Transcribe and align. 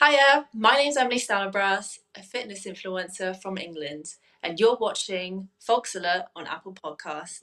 Hiya, 0.00 0.46
my 0.54 0.74
name 0.76 0.90
is 0.90 0.96
Emily 0.96 1.18
Stallabrass, 1.18 1.98
a 2.16 2.22
fitness 2.22 2.66
influencer 2.66 3.34
from 3.42 3.58
England, 3.58 4.14
and 4.44 4.60
you're 4.60 4.76
watching 4.76 5.48
Folks 5.58 5.96
Alert 5.96 6.26
on 6.36 6.46
Apple 6.46 6.72
Podcast. 6.72 7.40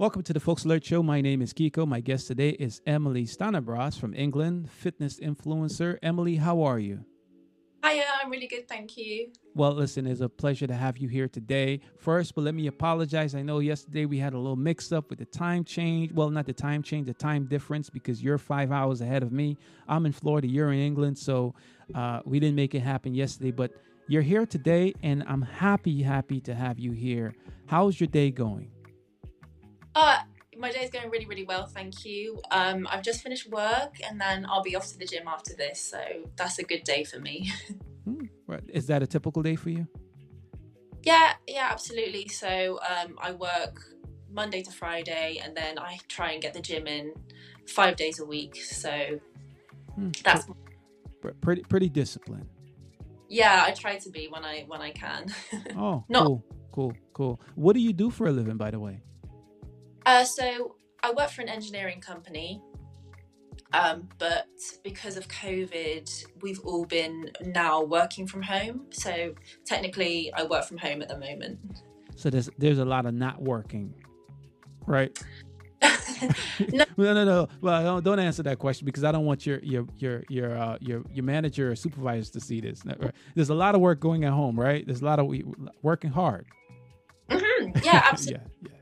Welcome 0.00 0.22
to 0.22 0.32
the 0.32 0.38
Folks 0.38 0.64
Alert 0.64 0.84
Show. 0.84 1.02
My 1.02 1.20
name 1.20 1.42
is 1.42 1.52
Keko. 1.52 1.84
My 1.84 1.98
guest 1.98 2.28
today 2.28 2.50
is 2.50 2.80
Emily 2.86 3.24
Stanabras 3.24 3.98
from 3.98 4.14
England, 4.14 4.70
fitness 4.70 5.18
influencer. 5.18 5.98
Emily, 6.04 6.36
how 6.36 6.62
are 6.62 6.78
you? 6.78 7.04
Hiya, 7.84 8.04
I'm 8.22 8.30
really 8.30 8.46
good, 8.46 8.68
thank 8.68 8.96
you. 8.96 9.32
Well, 9.56 9.72
listen, 9.72 10.06
it's 10.06 10.20
a 10.20 10.28
pleasure 10.28 10.68
to 10.68 10.74
have 10.74 10.98
you 10.98 11.08
here 11.08 11.26
today. 11.26 11.80
First, 11.98 12.36
but 12.36 12.42
let 12.42 12.54
me 12.54 12.68
apologize. 12.68 13.34
I 13.34 13.42
know 13.42 13.58
yesterday 13.58 14.04
we 14.06 14.18
had 14.18 14.34
a 14.34 14.38
little 14.38 14.54
mix 14.54 14.92
up 14.92 15.10
with 15.10 15.18
the 15.18 15.24
time 15.24 15.64
change. 15.64 16.12
Well, 16.12 16.30
not 16.30 16.46
the 16.46 16.52
time 16.52 16.84
change, 16.84 17.08
the 17.08 17.14
time 17.14 17.46
difference, 17.46 17.90
because 17.90 18.22
you're 18.22 18.38
five 18.38 18.70
hours 18.70 19.00
ahead 19.00 19.24
of 19.24 19.32
me. 19.32 19.56
I'm 19.88 20.06
in 20.06 20.12
Florida, 20.12 20.46
you're 20.46 20.70
in 20.70 20.78
England, 20.78 21.18
so 21.18 21.56
uh, 21.96 22.20
we 22.24 22.38
didn't 22.38 22.54
make 22.54 22.76
it 22.76 22.80
happen 22.82 23.14
yesterday. 23.14 23.50
But 23.50 23.72
you're 24.06 24.22
here 24.22 24.46
today, 24.46 24.94
and 25.02 25.24
I'm 25.26 25.42
happy, 25.42 26.02
happy 26.02 26.40
to 26.42 26.54
have 26.54 26.78
you 26.78 26.92
here. 26.92 27.34
How's 27.66 27.98
your 27.98 28.06
day 28.06 28.30
going? 28.30 28.70
Uh, 30.00 30.18
my 30.56 30.70
day's 30.70 30.90
going 30.90 31.10
really, 31.10 31.26
really 31.26 31.44
well, 31.44 31.66
thank 31.66 32.04
you. 32.04 32.40
Um, 32.52 32.86
I've 32.90 33.02
just 33.02 33.20
finished 33.20 33.50
work 33.50 33.94
and 34.08 34.20
then 34.20 34.46
I'll 34.48 34.62
be 34.62 34.76
off 34.76 34.86
to 34.92 34.98
the 34.98 35.04
gym 35.04 35.26
after 35.26 35.54
this, 35.56 35.80
so 35.80 36.00
that's 36.36 36.58
a 36.60 36.62
good 36.62 36.84
day 36.84 37.02
for 37.04 37.18
me. 37.18 37.50
Right. 38.46 38.62
Is 38.68 38.86
that 38.86 39.02
a 39.02 39.06
typical 39.06 39.42
day 39.42 39.54
for 39.56 39.68
you? 39.68 39.86
yeah, 41.02 41.32
yeah, 41.46 41.68
absolutely. 41.70 42.26
So 42.28 42.80
um, 42.88 43.18
I 43.20 43.32
work 43.32 43.82
Monday 44.30 44.62
to 44.62 44.70
Friday 44.70 45.40
and 45.44 45.54
then 45.54 45.78
I 45.78 45.98
try 46.08 46.32
and 46.32 46.40
get 46.40 46.54
the 46.54 46.60
gym 46.60 46.86
in 46.86 47.12
five 47.66 47.96
days 47.96 48.20
a 48.20 48.24
week. 48.24 48.56
So 48.56 49.20
Hmm, 49.94 50.10
that's 50.24 50.46
pre- 51.20 51.32
pretty 51.42 51.62
pretty 51.64 51.90
disciplined. 51.90 52.48
yeah, 53.28 53.62
I 53.66 53.72
try 53.72 53.96
to 53.98 54.10
be 54.10 54.28
when 54.28 54.44
I 54.44 54.64
when 54.68 54.80
I 54.80 54.90
can. 54.92 55.26
Oh, 55.76 56.04
No. 56.08 56.20
cool, 56.24 56.44
cool, 56.72 56.92
cool. 57.12 57.40
What 57.54 57.74
do 57.74 57.80
you 57.80 57.92
do 57.92 58.08
for 58.10 58.26
a 58.28 58.32
living, 58.32 58.56
by 58.56 58.70
the 58.70 58.80
way? 58.80 59.02
Uh, 60.06 60.24
so 60.24 60.76
I 61.02 61.12
work 61.12 61.30
for 61.30 61.42
an 61.42 61.48
engineering 61.48 62.00
company, 62.00 62.62
um, 63.72 64.08
but 64.18 64.46
because 64.82 65.16
of 65.16 65.28
COVID, 65.28 66.24
we've 66.42 66.60
all 66.60 66.86
been 66.86 67.30
now 67.42 67.82
working 67.82 68.26
from 68.26 68.42
home. 68.42 68.86
So 68.90 69.34
technically, 69.64 70.32
I 70.34 70.44
work 70.44 70.64
from 70.64 70.78
home 70.78 71.02
at 71.02 71.08
the 71.08 71.18
moment. 71.18 71.58
So 72.16 72.30
there's 72.30 72.50
there's 72.58 72.78
a 72.78 72.84
lot 72.84 73.06
of 73.06 73.14
not 73.14 73.40
working, 73.42 73.94
right? 74.86 75.16
No. 75.82 75.88
no, 76.72 77.14
no, 77.14 77.24
no. 77.24 77.48
Well, 77.60 77.82
don't, 77.82 78.04
don't 78.04 78.18
answer 78.18 78.42
that 78.42 78.58
question 78.58 78.86
because 78.86 79.04
I 79.04 79.12
don't 79.12 79.24
want 79.24 79.46
your 79.46 79.60
your 79.60 79.86
your 79.98 80.24
your 80.28 80.56
uh, 80.56 80.78
your 80.80 81.04
your 81.12 81.24
manager 81.24 81.70
or 81.70 81.76
supervisors 81.76 82.30
to 82.30 82.40
see 82.40 82.60
this. 82.60 82.82
There's 83.34 83.50
a 83.50 83.54
lot 83.54 83.74
of 83.74 83.80
work 83.80 84.00
going 84.00 84.24
at 84.24 84.32
home, 84.32 84.58
right? 84.58 84.84
There's 84.84 85.02
a 85.02 85.04
lot 85.04 85.18
of 85.18 85.26
we, 85.26 85.44
working 85.82 86.10
hard. 86.10 86.46
Mhm, 87.30 87.84
yeah, 87.84 88.02
absolutely. 88.10 88.46
yeah, 88.62 88.68
yeah. 88.70 88.77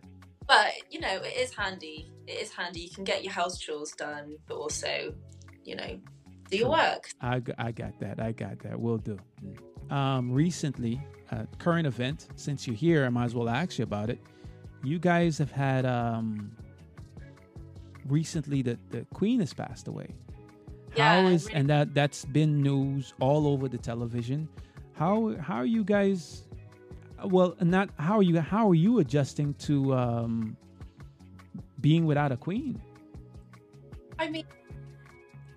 But 0.47 0.73
you 0.91 1.01
know, 1.01 1.17
it 1.23 1.37
is 1.37 1.53
handy. 1.55 2.11
It 2.27 2.39
is 2.43 2.53
handy. 2.53 2.81
You 2.81 2.91
can 2.91 3.05
get 3.05 3.25
your 3.25 3.33
house 3.33 3.59
chores 3.59 3.91
done, 3.93 4.37
but 4.47 4.57
also, 4.57 5.13
you 5.65 5.75
know, 5.77 5.99
do 6.51 6.57
your 6.57 6.71
work. 6.71 7.11
I 7.21 7.41
got 7.41 7.99
that. 8.01 8.21
I 8.21 8.33
got 8.33 8.61
that. 8.61 8.79
Will 8.81 8.99
do. 8.99 9.19
Um, 9.91 10.33
recently, 10.33 11.01
uh, 11.33 11.45
current 11.59 11.87
event. 11.87 12.29
Since 12.37 12.67
you're 12.67 12.77
here, 12.77 13.05
I 13.05 13.09
might 13.09 13.25
as 13.27 13.35
well 13.35 13.49
ask 13.49 13.79
you 13.79 13.83
about 13.85 14.11
it. 14.11 14.21
You 14.85 14.99
guys 15.01 15.39
have 15.39 15.51
had 15.51 15.85
um, 15.87 16.53
recently 18.07 18.63
that 18.63 18.79
the 18.91 19.05
Queen 19.15 19.41
has 19.41 19.53
passed 19.53 19.89
away. 19.89 20.09
How 20.97 21.23
Yeah, 21.23 21.29
is 21.29 21.47
really- 21.47 21.55
and 21.61 21.71
that 21.71 21.95
that's 21.95 22.25
been 22.25 22.63
news 22.63 23.15
all 23.21 23.47
over 23.49 23.69
the 23.69 23.79
television. 23.79 24.49
How 24.95 25.35
how 25.41 25.57
are 25.57 25.67
you 25.67 25.85
guys? 25.85 26.45
Well, 27.25 27.57
not 27.61 27.91
how 27.99 28.19
are 28.19 28.23
you 28.23 28.41
how 28.41 28.69
are 28.71 28.75
you 28.75 28.99
adjusting 28.99 29.55
to 29.55 29.95
um, 29.95 30.57
being 31.81 32.07
without 32.07 32.33
a 32.33 32.37
queen? 32.37 32.81
I 34.19 34.29
mean, 34.29 34.47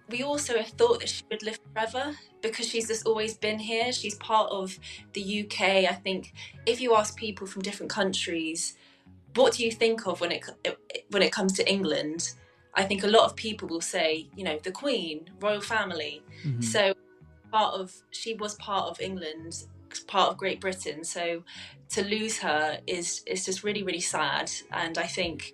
we 0.09 0.23
also 0.23 0.57
have 0.57 0.69
thought 0.69 1.01
that 1.01 1.09
she 1.09 1.23
would 1.29 1.43
live 1.43 1.59
forever 1.73 2.15
because 2.41 2.67
she's 2.67 2.87
just 2.87 3.05
always 3.05 3.37
been 3.37 3.59
here. 3.59 3.91
She's 3.91 4.15
part 4.15 4.49
of 4.51 4.77
the 5.13 5.43
UK. 5.43 5.61
I 5.89 5.93
think 6.03 6.33
if 6.65 6.81
you 6.81 6.95
ask 6.95 7.15
people 7.15 7.45
from 7.47 7.61
different 7.61 7.91
countries, 7.91 8.75
what 9.35 9.53
do 9.53 9.63
you 9.63 9.71
think 9.71 10.07
of 10.07 10.21
when 10.21 10.31
it 10.31 10.43
when 11.11 11.21
it 11.21 11.31
comes 11.31 11.53
to 11.53 11.69
England? 11.69 12.31
I 12.73 12.83
think 12.83 13.03
a 13.03 13.07
lot 13.07 13.25
of 13.25 13.35
people 13.35 13.67
will 13.67 13.81
say, 13.81 14.27
you 14.35 14.43
know, 14.43 14.59
the 14.63 14.71
Queen, 14.71 15.29
royal 15.41 15.61
family. 15.61 16.23
Mhm. 16.43 16.63
So 16.63 16.93
part 17.51 17.73
of 17.75 17.93
she 18.11 18.35
was 18.35 18.55
part 18.55 18.89
of 18.89 18.99
England, 19.01 19.65
part 20.07 20.29
of 20.31 20.37
Great 20.37 20.59
Britain. 20.61 21.03
So 21.03 21.43
to 21.89 22.03
lose 22.03 22.37
her 22.39 22.79
is 22.87 23.23
is 23.25 23.45
just 23.45 23.63
really 23.63 23.83
really 23.83 23.99
sad. 24.01 24.51
And 24.71 24.97
I 24.97 25.07
think 25.07 25.53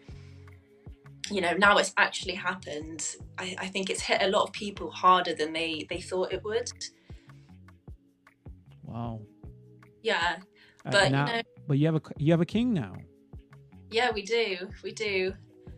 you 1.31 1.41
know 1.41 1.53
now 1.53 1.78
it's 1.78 1.94
actually 1.97 2.35
happened. 2.35 3.16
I, 3.38 3.56
I 3.59 3.68
think 3.68 3.90
it's 3.90 4.01
hit 4.01 4.22
a 4.22 4.28
lot 4.28 4.44
of 4.44 4.51
people 4.53 4.91
harder 4.91 5.34
than 5.34 5.53
they 5.53 5.85
they 5.90 6.01
thought 6.01 6.31
it 6.34 6.44
would. 6.44 6.69
Wow. 8.84 9.22
Yeah, 10.01 10.38
Uh, 10.85 10.91
but 10.91 11.12
now, 11.12 11.25
you 11.28 11.34
know, 11.34 11.41
but 11.67 11.78
you 11.79 11.85
have 11.88 11.96
a 11.96 12.02
you 12.17 12.31
have 12.31 12.41
a 12.41 12.46
king 12.46 12.73
now. 12.73 12.96
yeah, 13.90 14.12
we 14.12 14.22
do, 14.22 14.69
we 14.84 14.91
do. 14.91 15.34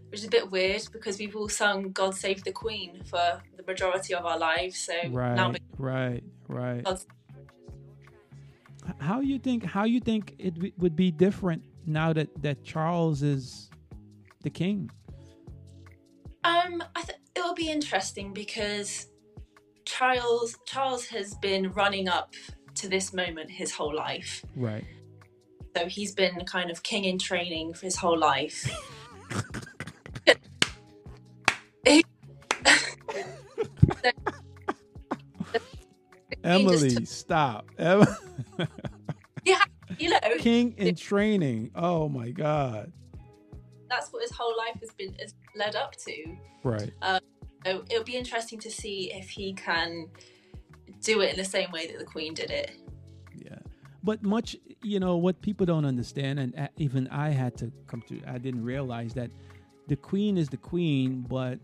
Which 0.09 0.21
is 0.21 0.25
a 0.25 0.29
bit 0.29 0.49
weird 0.49 0.83
because 0.93 1.17
we've 1.19 1.35
all 1.35 1.49
sung 1.49 1.91
"God 1.91 2.15
Save 2.15 2.43
the 2.43 2.51
Queen" 2.51 3.03
for 3.05 3.41
the 3.57 3.63
majority 3.63 4.13
of 4.15 4.25
our 4.25 4.37
lives. 4.37 4.79
So 4.79 4.93
now 5.03 5.51
Right, 5.51 5.61
right, 5.77 6.23
right. 6.47 6.83
God's 6.83 7.03
H- 7.03 7.16
How 8.99 9.21
you 9.21 9.39
think? 9.39 9.63
How 9.63 9.83
you 9.83 9.99
think 9.99 10.35
it 10.39 10.55
w- 10.55 10.73
would 10.77 10.95
be 10.95 11.11
different 11.11 11.63
now 11.85 12.13
that 12.13 12.29
that 12.41 12.63
Charles 12.63 13.21
is 13.21 13.69
the 14.43 14.49
king? 14.49 14.89
Um, 16.43 16.83
I 16.95 17.01
th- 17.01 17.19
it 17.35 17.41
will 17.41 17.53
be 17.53 17.69
interesting 17.69 18.33
because 18.33 19.07
Charles 19.85 20.57
Charles 20.65 21.05
has 21.07 21.35
been 21.35 21.71
running 21.73 22.07
up 22.07 22.33
to 22.75 22.89
this 22.89 23.13
moment 23.13 23.49
his 23.49 23.71
whole 23.71 23.95
life. 23.95 24.43
Right. 24.55 24.85
So 25.75 25.87
he's 25.87 26.13
been 26.13 26.43
kind 26.45 26.71
of 26.71 26.83
king 26.83 27.05
in 27.05 27.19
training 27.19 27.73
for 27.73 27.85
his 27.85 27.95
whole 27.95 28.17
life. 28.17 28.65
Emily, 36.43 37.05
stop. 37.05 37.65
Em- 37.77 38.05
you 38.57 38.59
know, 38.59 38.67
king 40.47 40.73
in 40.77 40.95
training. 40.95 41.71
Oh 41.75 42.07
my 42.09 42.29
God. 42.31 42.91
that's 43.89 44.11
what 44.11 44.21
his 44.21 44.31
whole 44.31 44.55
life 44.57 44.79
has 44.79 44.91
been 44.91 45.13
has 45.19 45.33
led 45.55 45.75
up 45.75 45.95
to. 45.95 46.35
Right. 46.63 46.91
So 47.65 47.83
it'll 47.89 48.03
be 48.03 48.15
interesting 48.15 48.59
to 48.59 48.71
see 48.71 49.11
if 49.13 49.29
he 49.29 49.53
can 49.53 50.07
do 51.01 51.21
it 51.21 51.31
in 51.31 51.37
the 51.37 51.45
same 51.45 51.71
way 51.71 51.87
that 51.87 51.99
the 51.99 52.05
Queen 52.05 52.33
did 52.33 52.49
it. 52.49 52.71
Yeah. 53.35 53.59
But 54.03 54.23
much, 54.23 54.55
you 54.81 54.99
know, 54.99 55.17
what 55.17 55.41
people 55.41 55.65
don't 55.65 55.85
understand, 55.85 56.39
and 56.39 56.57
uh, 56.57 56.67
even 56.77 57.07
I 57.09 57.29
had 57.29 57.57
to 57.57 57.71
come 57.87 58.01
to, 58.09 58.21
I 58.27 58.37
didn't 58.37 58.63
realize 58.63 59.13
that 59.13 59.31
the 59.87 59.95
queen 59.95 60.37
is 60.37 60.49
the 60.49 60.57
queen, 60.57 61.25
but, 61.29 61.59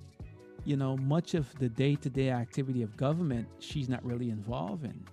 you 0.65 0.77
know, 0.77 0.95
much 0.97 1.33
of 1.33 1.53
the 1.59 1.69
day 1.69 1.95
to 1.95 2.09
day 2.09 2.29
activity 2.31 2.81
of 2.81 2.95
government, 2.95 3.47
she's 3.59 3.89
not 3.89 4.03
really 4.05 4.29
involved 4.29 4.85
in. 4.85 5.05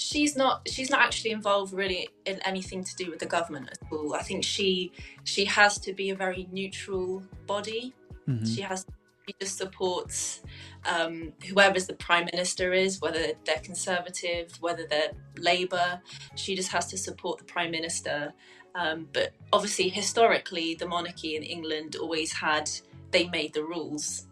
She's 0.00 0.34
not 0.34 0.66
she's 0.66 0.90
not 0.90 1.00
actually 1.00 1.30
involved 1.30 1.74
really 1.74 2.08
in 2.24 2.40
anything 2.46 2.82
to 2.82 2.96
do 2.96 3.10
with 3.10 3.18
the 3.18 3.26
government 3.26 3.68
at 3.70 3.78
all. 3.92 4.14
I 4.14 4.22
think 4.22 4.44
she 4.44 4.92
she 5.24 5.44
has 5.44 5.78
to 5.80 5.92
be 5.92 6.10
a 6.10 6.14
very 6.14 6.48
neutral 6.50 7.22
body. 7.46 7.94
Mhm. 8.26 8.54
She 8.54 8.62
has 8.62 8.86
she 9.28 9.34
just 9.38 9.58
supports 9.58 10.42
um, 10.86 11.34
whoever's 11.46 11.86
the 11.86 11.94
prime 11.94 12.26
minister 12.32 12.72
is, 12.72 13.00
whether 13.02 13.34
they're 13.44 13.60
conservative, 13.62 14.50
whether 14.60 14.86
they're 14.86 15.12
Labour. 15.36 16.00
She 16.34 16.56
just 16.56 16.72
has 16.72 16.86
to 16.86 16.96
support 16.96 17.38
the 17.38 17.44
prime 17.44 17.70
minister. 17.70 18.32
Um, 18.74 19.08
but 19.12 19.34
obviously, 19.52 19.90
historically, 19.90 20.74
the 20.74 20.86
monarchy 20.88 21.36
in 21.36 21.42
England 21.42 21.96
always 21.96 22.32
had 22.32 22.70
they 23.10 23.28
made 23.28 23.52
the 23.52 23.64
rules. 23.64 24.26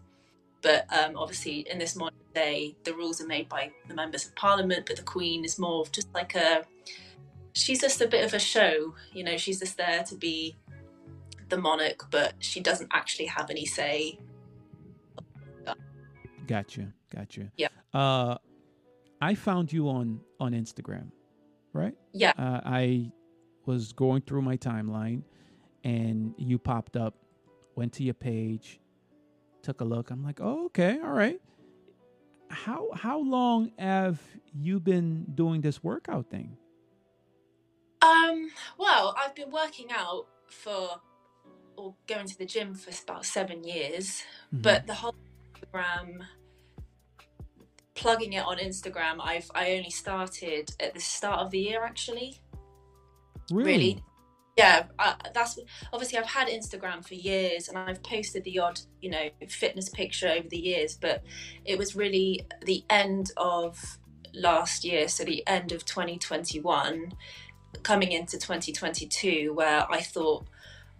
But 0.61 0.85
um, 0.91 1.15
obviously, 1.15 1.59
in 1.69 1.79
this 1.79 1.95
modern 1.95 2.17
day, 2.33 2.75
the 2.83 2.93
rules 2.93 3.21
are 3.21 3.27
made 3.27 3.47
by 3.47 3.71
the 3.87 3.93
members 3.93 4.25
of 4.25 4.35
parliament, 4.35 4.85
but 4.85 4.97
the 4.97 5.03
Queen 5.03 5.45
is 5.45 5.57
more 5.57 5.81
of 5.81 5.91
just 5.91 6.13
like 6.13 6.35
a 6.35 6.65
she's 7.53 7.81
just 7.81 8.01
a 8.01 8.07
bit 8.07 8.25
of 8.25 8.33
a 8.33 8.39
show. 8.39 8.93
You 9.13 9.23
know, 9.23 9.37
she's 9.37 9.59
just 9.59 9.77
there 9.77 10.03
to 10.03 10.15
be 10.15 10.55
the 11.49 11.57
monarch, 11.57 12.07
but 12.11 12.33
she 12.39 12.59
doesn't 12.59 12.89
actually 12.91 13.25
have 13.25 13.49
any 13.49 13.65
say. 13.65 14.19
Gotcha, 16.47 16.91
gotcha. 17.15 17.51
Yeah. 17.57 17.67
Uh, 17.93 18.37
I 19.21 19.35
found 19.35 19.71
you 19.71 19.87
on 19.89 20.19
on 20.39 20.53
Instagram, 20.53 21.11
right? 21.73 21.95
Yeah. 22.11 22.33
Uh, 22.37 22.61
I 22.65 23.11
was 23.65 23.93
going 23.93 24.23
through 24.23 24.41
my 24.41 24.57
timeline, 24.57 25.21
and 25.83 26.33
you 26.37 26.57
popped 26.57 26.95
up. 26.95 27.15
Went 27.75 27.93
to 27.93 28.03
your 28.03 28.15
page, 28.15 28.79
took 29.61 29.81
a 29.81 29.85
look. 29.85 30.09
I'm 30.11 30.23
like, 30.23 30.39
oh, 30.41 30.65
okay, 30.67 30.99
all 31.03 31.11
right. 31.11 31.39
How 32.49 32.89
how 32.93 33.19
long 33.19 33.71
have 33.77 34.19
you 34.53 34.79
been 34.79 35.25
doing 35.35 35.61
this 35.61 35.83
workout 35.83 36.29
thing? 36.29 36.57
Um, 38.01 38.49
well, 38.77 39.13
I've 39.17 39.35
been 39.35 39.51
working 39.51 39.87
out 39.91 40.25
for 40.47 40.99
or 41.75 41.95
going 42.07 42.27
to 42.27 42.37
the 42.37 42.45
gym 42.45 42.73
for 42.73 42.91
about 43.03 43.25
seven 43.25 43.63
years, 43.63 44.23
Mhm. 44.53 44.61
but 44.63 44.87
the 44.87 44.93
whole 44.95 45.15
Instagram 45.53 46.25
plugging 47.95 48.33
it 48.33 48.43
on 48.45 48.57
Instagram, 48.57 49.17
I've 49.21 49.49
I 49.53 49.73
only 49.73 49.89
started 49.91 50.71
at 50.79 50.93
the 50.93 50.99
start 50.99 51.39
of 51.41 51.51
the 51.51 51.59
year 51.59 51.83
actually. 51.83 52.39
really, 53.51 53.71
really. 53.71 54.03
Yeah, 54.59 54.83
uh, 54.99 55.13
that's 55.33 55.57
obviously 55.93 56.17
I've 56.19 56.25
had 56.25 56.47
Instagram 56.49 57.05
for 57.05 57.15
years 57.15 57.69
and 57.69 57.77
I've 57.77 58.03
posted 58.03 58.43
the 58.43 58.59
odd, 58.59 58.81
you 59.01 59.09
know, 59.09 59.29
fitness 59.47 59.87
picture 59.89 60.27
over 60.27 60.49
the 60.49 60.57
years, 60.57 60.97
but 60.99 61.23
it 61.63 61.77
was 61.77 61.95
really 61.95 62.45
the 62.65 62.83
end 62.89 63.31
of 63.37 63.97
last 64.33 64.83
year, 64.83 65.07
so 65.07 65.23
the 65.23 65.47
end 65.47 65.71
of 65.71 65.85
2021, 65.85 67.13
coming 67.83 68.11
into 68.11 68.37
2022, 68.37 69.53
where 69.53 69.89
I 69.89 70.01
thought 70.01 70.45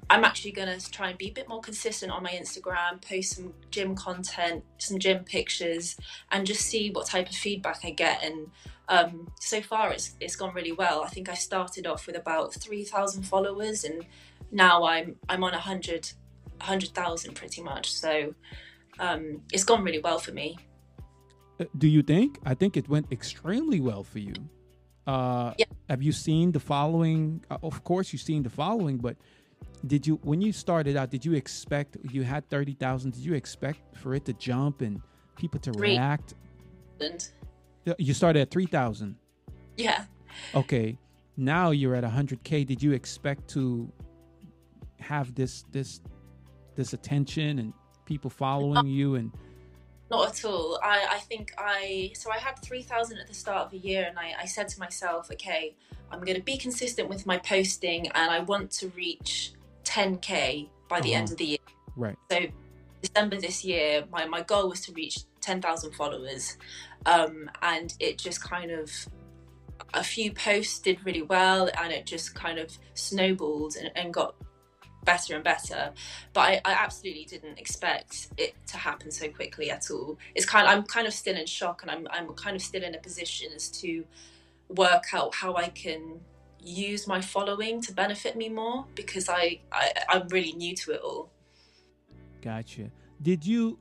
I'm 0.09 0.23
actually 0.23 0.51
going 0.51 0.79
to 0.79 0.91
try 0.91 1.09
and 1.09 1.17
be 1.17 1.27
a 1.27 1.31
bit 1.31 1.47
more 1.47 1.61
consistent 1.61 2.11
on 2.11 2.23
my 2.23 2.31
Instagram, 2.31 3.00
post 3.01 3.35
some 3.35 3.53
gym 3.69 3.95
content, 3.95 4.63
some 4.79 4.97
gym 4.97 5.23
pictures, 5.23 5.95
and 6.31 6.47
just 6.47 6.61
see 6.61 6.89
what 6.89 7.06
type 7.06 7.29
of 7.29 7.35
feedback 7.35 7.81
I 7.83 7.91
get. 7.91 8.23
And 8.23 8.47
um, 8.88 9.27
so 9.39 9.61
far, 9.61 9.91
it's 9.91 10.15
it's 10.19 10.35
gone 10.35 10.53
really 10.56 10.71
well. 10.71 11.03
I 11.03 11.09
think 11.09 11.29
I 11.29 11.35
started 11.35 11.85
off 11.85 12.07
with 12.07 12.15
about 12.15 12.53
three 12.56 12.83
thousand 12.83 13.23
followers, 13.23 13.83
and 13.83 14.03
now 14.51 14.83
I'm 14.83 15.15
I'm 15.29 15.44
on 15.44 15.53
a 15.53 15.59
hundred 15.59 16.12
hundred 16.59 16.89
thousand 16.89 17.35
pretty 17.35 17.62
much. 17.62 17.91
So 17.94 18.33
um, 19.00 19.41
it's 19.53 19.63
gone 19.63 19.83
really 19.83 20.00
well 20.00 20.17
for 20.19 20.31
me. 20.31 20.57
Uh, 21.59 21.65
Do 21.77 21.88
you 21.88 22.01
think? 22.01 22.39
I 22.45 22.55
think 22.55 22.77
it 22.77 22.89
went 22.89 23.12
extremely 23.12 23.79
well 23.79 24.03
for 24.03 24.19
you. 24.19 24.33
Uh, 25.05 25.53
Yeah. 25.57 25.65
Have 25.88 26.01
you 26.01 26.12
seen 26.12 26.51
the 26.51 26.59
following? 26.59 27.44
Uh, 27.50 27.57
of 27.63 27.83
course, 27.83 28.12
you've 28.12 28.21
seen 28.23 28.44
the 28.44 28.50
following, 28.50 28.97
but 28.97 29.15
did 29.87 30.05
you, 30.05 30.19
when 30.23 30.41
you 30.41 30.51
started 30.51 30.97
out, 30.97 31.09
did 31.09 31.23
you 31.25 31.33
expect 31.33 31.97
you 32.11 32.23
had 32.23 32.47
thirty 32.49 32.73
thousand? 32.73 33.11
Did 33.11 33.23
you 33.23 33.33
expect 33.33 33.95
for 33.97 34.13
it 34.15 34.25
to 34.25 34.33
jump 34.33 34.81
and 34.81 35.01
people 35.35 35.59
to 35.61 35.71
Three. 35.71 35.91
react? 35.91 36.33
And 36.99 37.27
You 37.97 38.13
started 38.13 38.41
at 38.41 38.51
three 38.51 38.65
thousand. 38.65 39.15
yeah, 39.77 40.05
Okay, 40.53 40.97
now 41.37 41.71
you're 41.71 41.95
at 41.95 42.03
hundred 42.03 42.43
k. 42.43 42.63
Did 42.63 42.83
you 42.83 42.91
expect 42.91 43.47
to 43.49 43.91
have 44.99 45.33
this 45.33 45.63
this 45.71 46.01
this 46.75 46.93
attention 46.93 47.59
and 47.59 47.73
people 48.05 48.29
following 48.29 48.85
you 48.87 49.15
and 49.15 49.31
Not 50.11 50.29
at 50.29 50.43
all. 50.45 50.79
I, 50.83 51.07
I 51.11 51.19
think 51.19 51.53
I 51.57 52.11
so 52.15 52.31
I 52.31 52.37
had 52.37 52.59
three 52.59 52.81
thousand 52.81 53.17
at 53.19 53.27
the 53.27 53.33
start 53.33 53.65
of 53.65 53.71
the 53.71 53.77
year, 53.77 54.05
and 54.09 54.19
I, 54.19 54.33
I 54.41 54.45
said 54.45 54.67
to 54.69 54.79
myself, 54.79 55.31
okay, 55.31 55.75
I'm 56.11 56.19
going 56.19 56.35
to 56.35 56.43
be 56.43 56.57
consistent 56.57 57.07
with 57.07 57.25
my 57.25 57.37
posting, 57.37 58.07
and 58.11 58.29
I 58.31 58.39
want 58.41 58.71
to 58.71 58.89
reach 58.89 59.53
10k 59.89 60.69
by 60.88 61.00
the 61.01 61.12
Uh-huh. 61.12 61.19
end 61.19 61.31
of 61.31 61.38
the 61.38 61.45
year. 61.45 61.57
right? 61.95 62.18
So 62.31 62.39
December 63.01 63.38
this 63.47 63.63
year, 63.63 64.06
my 64.12 64.25
my 64.25 64.41
goal 64.41 64.69
was 64.69 64.81
to 64.86 64.91
reach 64.94 65.19
10,000 65.41 65.94
followers, 65.94 66.57
um, 67.06 67.50
and 67.62 67.94
it 68.00 68.18
just 68.18 68.39
kind 68.44 68.71
of 68.71 68.91
a 69.94 70.03
few 70.03 70.31
posts 70.33 70.80
did 70.80 70.97
really 71.06 71.21
well, 71.24 71.69
and 71.81 71.91
it 71.91 72.06
just 72.06 72.36
kind 72.36 72.59
of 72.59 72.68
snowballed 72.94 73.75
and, 73.77 73.91
and 73.95 74.13
got 74.13 74.36
better 75.06 75.33
and 75.36 75.44
better 75.45 75.94
but 76.33 76.41
I, 76.41 76.53
I 76.65 76.74
absolutely 76.74 77.24
didn't 77.24 77.57
expect 77.57 78.27
it 78.38 78.53
to 78.68 78.75
happen 78.77 79.09
so 79.12 79.30
quickly 79.30 79.71
at 79.71 79.89
all 79.89 80.18
it's 80.36 80.45
kind 80.45 80.68
of, 80.68 80.74
i'm 80.74 80.83
kind 80.83 81.07
of 81.07 81.13
still 81.13 81.38
in 81.38 81.45
shock 81.45 81.81
and 81.83 81.89
I'm, 81.89 82.06
I'm 82.12 82.27
kind 82.33 82.53
of 82.56 82.62
still 82.62 82.83
in 82.83 82.94
a 82.94 83.00
position 83.00 83.47
as 83.56 83.69
to 83.81 84.03
work 84.68 85.06
out 85.13 85.33
how 85.33 85.56
i 85.56 85.69
can 85.69 86.19
use 86.63 87.07
my 87.07 87.21
following 87.21 87.81
to 87.81 87.94
benefit 87.94 88.35
me 88.35 88.50
more 88.50 88.85
because 88.95 89.29
i, 89.29 89.59
I 89.71 89.94
i'm 90.09 90.27
really 90.29 90.53
new 90.53 90.75
to 90.75 90.91
it 90.91 91.01
all 91.01 91.31
Gotcha. 92.41 92.89
Did 93.21 93.45
you, 93.45 93.77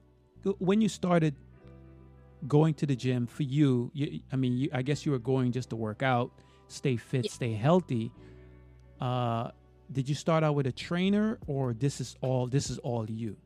when 0.59 0.81
you 0.81 0.89
started 0.89 1.35
going 2.47 2.75
to 2.75 2.87
the 2.87 2.97
gym 2.97 3.27
for 3.27 3.45
you, 3.45 3.91
you 3.95 4.21
I 4.33 4.37
mean, 4.37 4.57
you, 4.57 4.69
I 4.73 4.83
guess 4.83 5.07
you 5.07 5.13
were 5.13 5.19
going 5.19 5.53
just 5.53 5.71
to 5.71 5.77
work 5.77 6.03
out, 6.03 6.33
stay 6.69 6.97
fit, 6.97 7.27
Yeah. 7.27 7.31
stay 7.31 7.53
healthy. 7.53 8.11
Uh, 9.01 9.51
did 9.93 10.09
you 10.09 10.15
start 10.15 10.43
out 10.43 10.55
with 10.55 10.67
a 10.67 10.73
trainer, 10.73 11.39
or 11.47 11.73
this 11.73 12.01
is 12.01 12.17
all 12.21 12.47
this 12.49 12.69
is 12.69 12.79
all 12.79 13.09
you? 13.09 13.37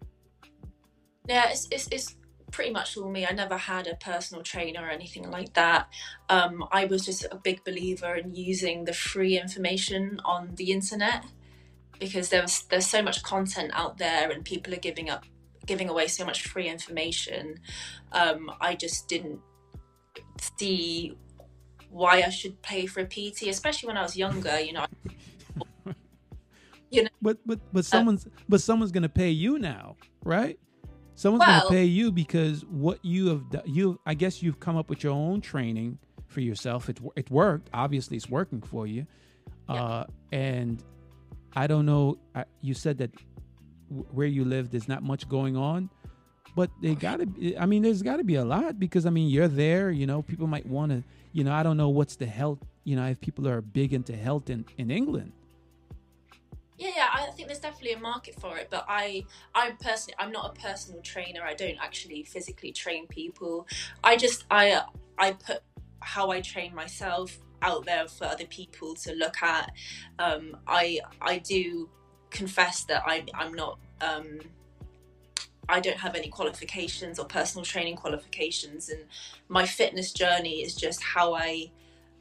Yeah, 1.29 1.51
it's, 1.51 1.69
it's, 1.71 1.89
it's 1.93 2.17
pretty 2.53 2.71
much 2.71 2.97
all 2.97 3.11
me. 3.11 3.27
I 3.27 3.33
never 3.33 3.57
had 3.57 3.87
a 3.89 3.97
personal 3.97 4.45
trainer 4.45 4.83
or 4.87 4.91
anything 4.91 5.29
like 5.31 5.55
that. 5.55 5.89
Um, 6.29 6.65
I 6.71 6.85
was 6.85 7.05
just 7.05 7.27
a 7.31 7.37
big 7.37 7.65
believer 7.65 8.15
in 8.15 8.35
using 8.35 8.85
the 8.85 8.93
free 8.93 9.41
information 9.41 10.21
on 10.25 10.55
the 10.55 10.71
internet 10.71 11.25
because 11.99 12.29
there's 12.29 12.63
there's 12.65 12.87
so 12.87 13.03
much 13.03 13.23
content 13.23 13.71
out 13.75 13.99
there 13.99 14.31
and 14.31 14.45
people 14.45 14.73
are 14.73 14.79
giving 14.89 15.11
up 15.11 15.25
giving 15.67 15.89
away 15.89 16.07
so 16.07 16.25
much 16.25 16.43
free 16.43 16.69
information. 16.69 17.59
Um, 18.13 18.51
I 18.61 18.75
just 18.75 19.09
didn't 19.09 19.41
see 20.59 21.17
why 21.91 22.23
I 22.23 22.31
should 22.31 22.61
pay 22.63 22.87
for 22.87 23.01
a 23.01 23.07
PT, 23.07 23.49
especially 23.49 23.87
when 23.89 23.97
I 23.97 24.03
was 24.03 24.17
younger. 24.17 24.61
You 24.61 24.75
know, 24.75 24.87
But 27.23 27.39
but 27.47 27.61
but 27.73 27.85
someone's 27.85 28.27
but 28.49 28.61
someone's 28.61 28.91
gonna 28.91 29.09
pay 29.09 29.31
you 29.31 29.59
now, 29.59 29.97
right? 30.25 30.59
Someone's 31.15 31.45
gonna 31.45 31.69
pay 31.69 31.85
you 31.85 32.11
because 32.11 32.65
what 32.65 32.99
you 33.05 33.29
have 33.29 33.51
do- 33.51 33.61
you 33.67 34.01
I 34.07 34.15
guess 34.15 34.43
you've 34.43 34.61
come 34.61 34.77
up 34.77 34.89
with 34.89 35.03
your 35.05 35.13
own 35.13 35.41
training 35.41 35.99
for 36.27 36.41
yourself. 36.41 36.89
It 36.89 36.99
it 37.17 37.31
worked. 37.31 37.69
Obviously, 37.75 38.17
it's 38.17 38.29
working 38.29 38.61
for 38.63 38.87
you. 38.87 39.07
Yeah. 39.69 39.75
Uh, 39.83 40.05
and 40.33 40.83
I 41.55 41.67
don't 41.67 41.87
know. 41.87 42.19
I, 42.35 42.45
you 42.63 42.75
said 42.75 42.99
that 42.99 43.11
w- 43.91 44.07
where 44.11 44.27
you 44.27 44.45
live, 44.45 44.71
there's 44.71 44.89
not 44.89 45.03
much 45.03 45.29
going 45.29 45.57
on, 45.57 45.91
but 46.57 46.71
they 46.81 46.95
gotta. 46.95 47.29
I 47.59 47.67
mean, 47.67 47.83
there's 47.83 48.03
got 48.03 48.17
to 48.17 48.25
be 48.25 48.37
a 48.37 48.45
lot 48.45 48.79
because 48.79 49.05
I 49.07 49.11
mean, 49.11 49.29
you're 49.29 49.49
there. 49.49 49.91
You 49.91 50.07
know, 50.07 50.23
people 50.23 50.47
might 50.47 50.67
want 50.67 50.93
to. 50.93 51.05
You 51.33 51.45
know, 51.45 51.53
I 51.53 51.63
don't 51.63 51.77
know 51.77 51.91
what's 51.91 52.17
the 52.17 52.27
health. 52.27 52.59
You 52.85 52.97
know, 52.97 53.07
if 53.07 53.21
people 53.21 53.47
are 53.47 53.61
big 53.61 53.93
into 53.93 54.17
health 54.17 54.49
in 54.51 54.65
in 54.79 54.91
England. 54.91 55.33
Yeah, 56.83 56.91
yeah, 56.97 57.09
I 57.15 57.31
think 57.31 57.47
there's 57.47 57.61
definitely 57.61 57.93
a 57.93 58.01
market 58.01 58.35
for 58.41 58.59
it, 58.59 58.67
but 58.69 58.85
I, 58.89 59.25
I 59.55 59.71
personally, 59.81 60.17
I'm 60.19 60.33
not 60.33 60.51
a 60.51 60.61
personal 60.61 61.01
trainer. 61.03 61.43
I 61.45 61.55
don't 61.55 61.77
actually 61.81 62.25
physically 62.25 62.73
train 62.73 63.07
people. 63.07 63.69
I 64.03 64.17
just, 64.17 64.47
I, 64.51 64.83
I 65.17 65.31
put 65.31 65.63
how 66.01 66.33
I 66.33 66.41
train 66.41 66.75
myself 66.75 67.39
out 67.63 67.85
there 67.87 68.09
for 68.09 68.25
other 68.25 68.47
people 68.47 68.97
to 68.97 69.15
look 69.15 69.41
at. 69.45 69.71
Um, 70.19 70.57
I, 70.67 70.99
I 71.21 71.39
do 71.39 71.89
confess 72.31 72.83
that 72.87 73.05
I, 73.07 73.27
I'm 73.33 73.55
not, 73.55 73.79
um, 74.01 74.41
I 75.69 75.79
don't 75.79 75.99
have 75.99 76.17
any 76.17 76.31
qualifications 76.31 77.21
or 77.21 77.27
personal 77.27 77.65
training 77.65 77.95
qualifications, 77.95 78.89
and 78.89 79.05
my 79.49 79.67
fitness 79.67 80.13
journey 80.13 80.63
is 80.63 80.75
just 80.75 81.01
how 81.01 81.33
I, 81.33 81.71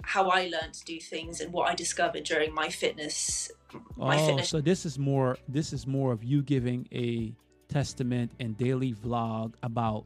how 0.04 0.30
I 0.30 0.50
learned 0.50 0.76
to 0.76 0.86
do 0.86 1.00
things 1.00 1.42
and 1.42 1.52
what 1.52 1.68
I 1.68 1.74
discovered 1.74 2.26
during 2.26 2.54
my 2.54 2.70
fitness 2.70 3.52
oh, 4.00 4.38
so 4.42 4.62
this 4.62 4.86
is 4.86 4.98
more 5.00 5.38
this 5.48 5.74
is 5.74 5.86
more 5.88 6.12
of 6.12 6.24
you 6.24 6.42
giving 6.42 6.88
a 6.94 7.34
testament 7.70 8.32
and 8.40 8.58
daily 8.58 8.94
vlog 8.94 9.54
about 9.64 10.06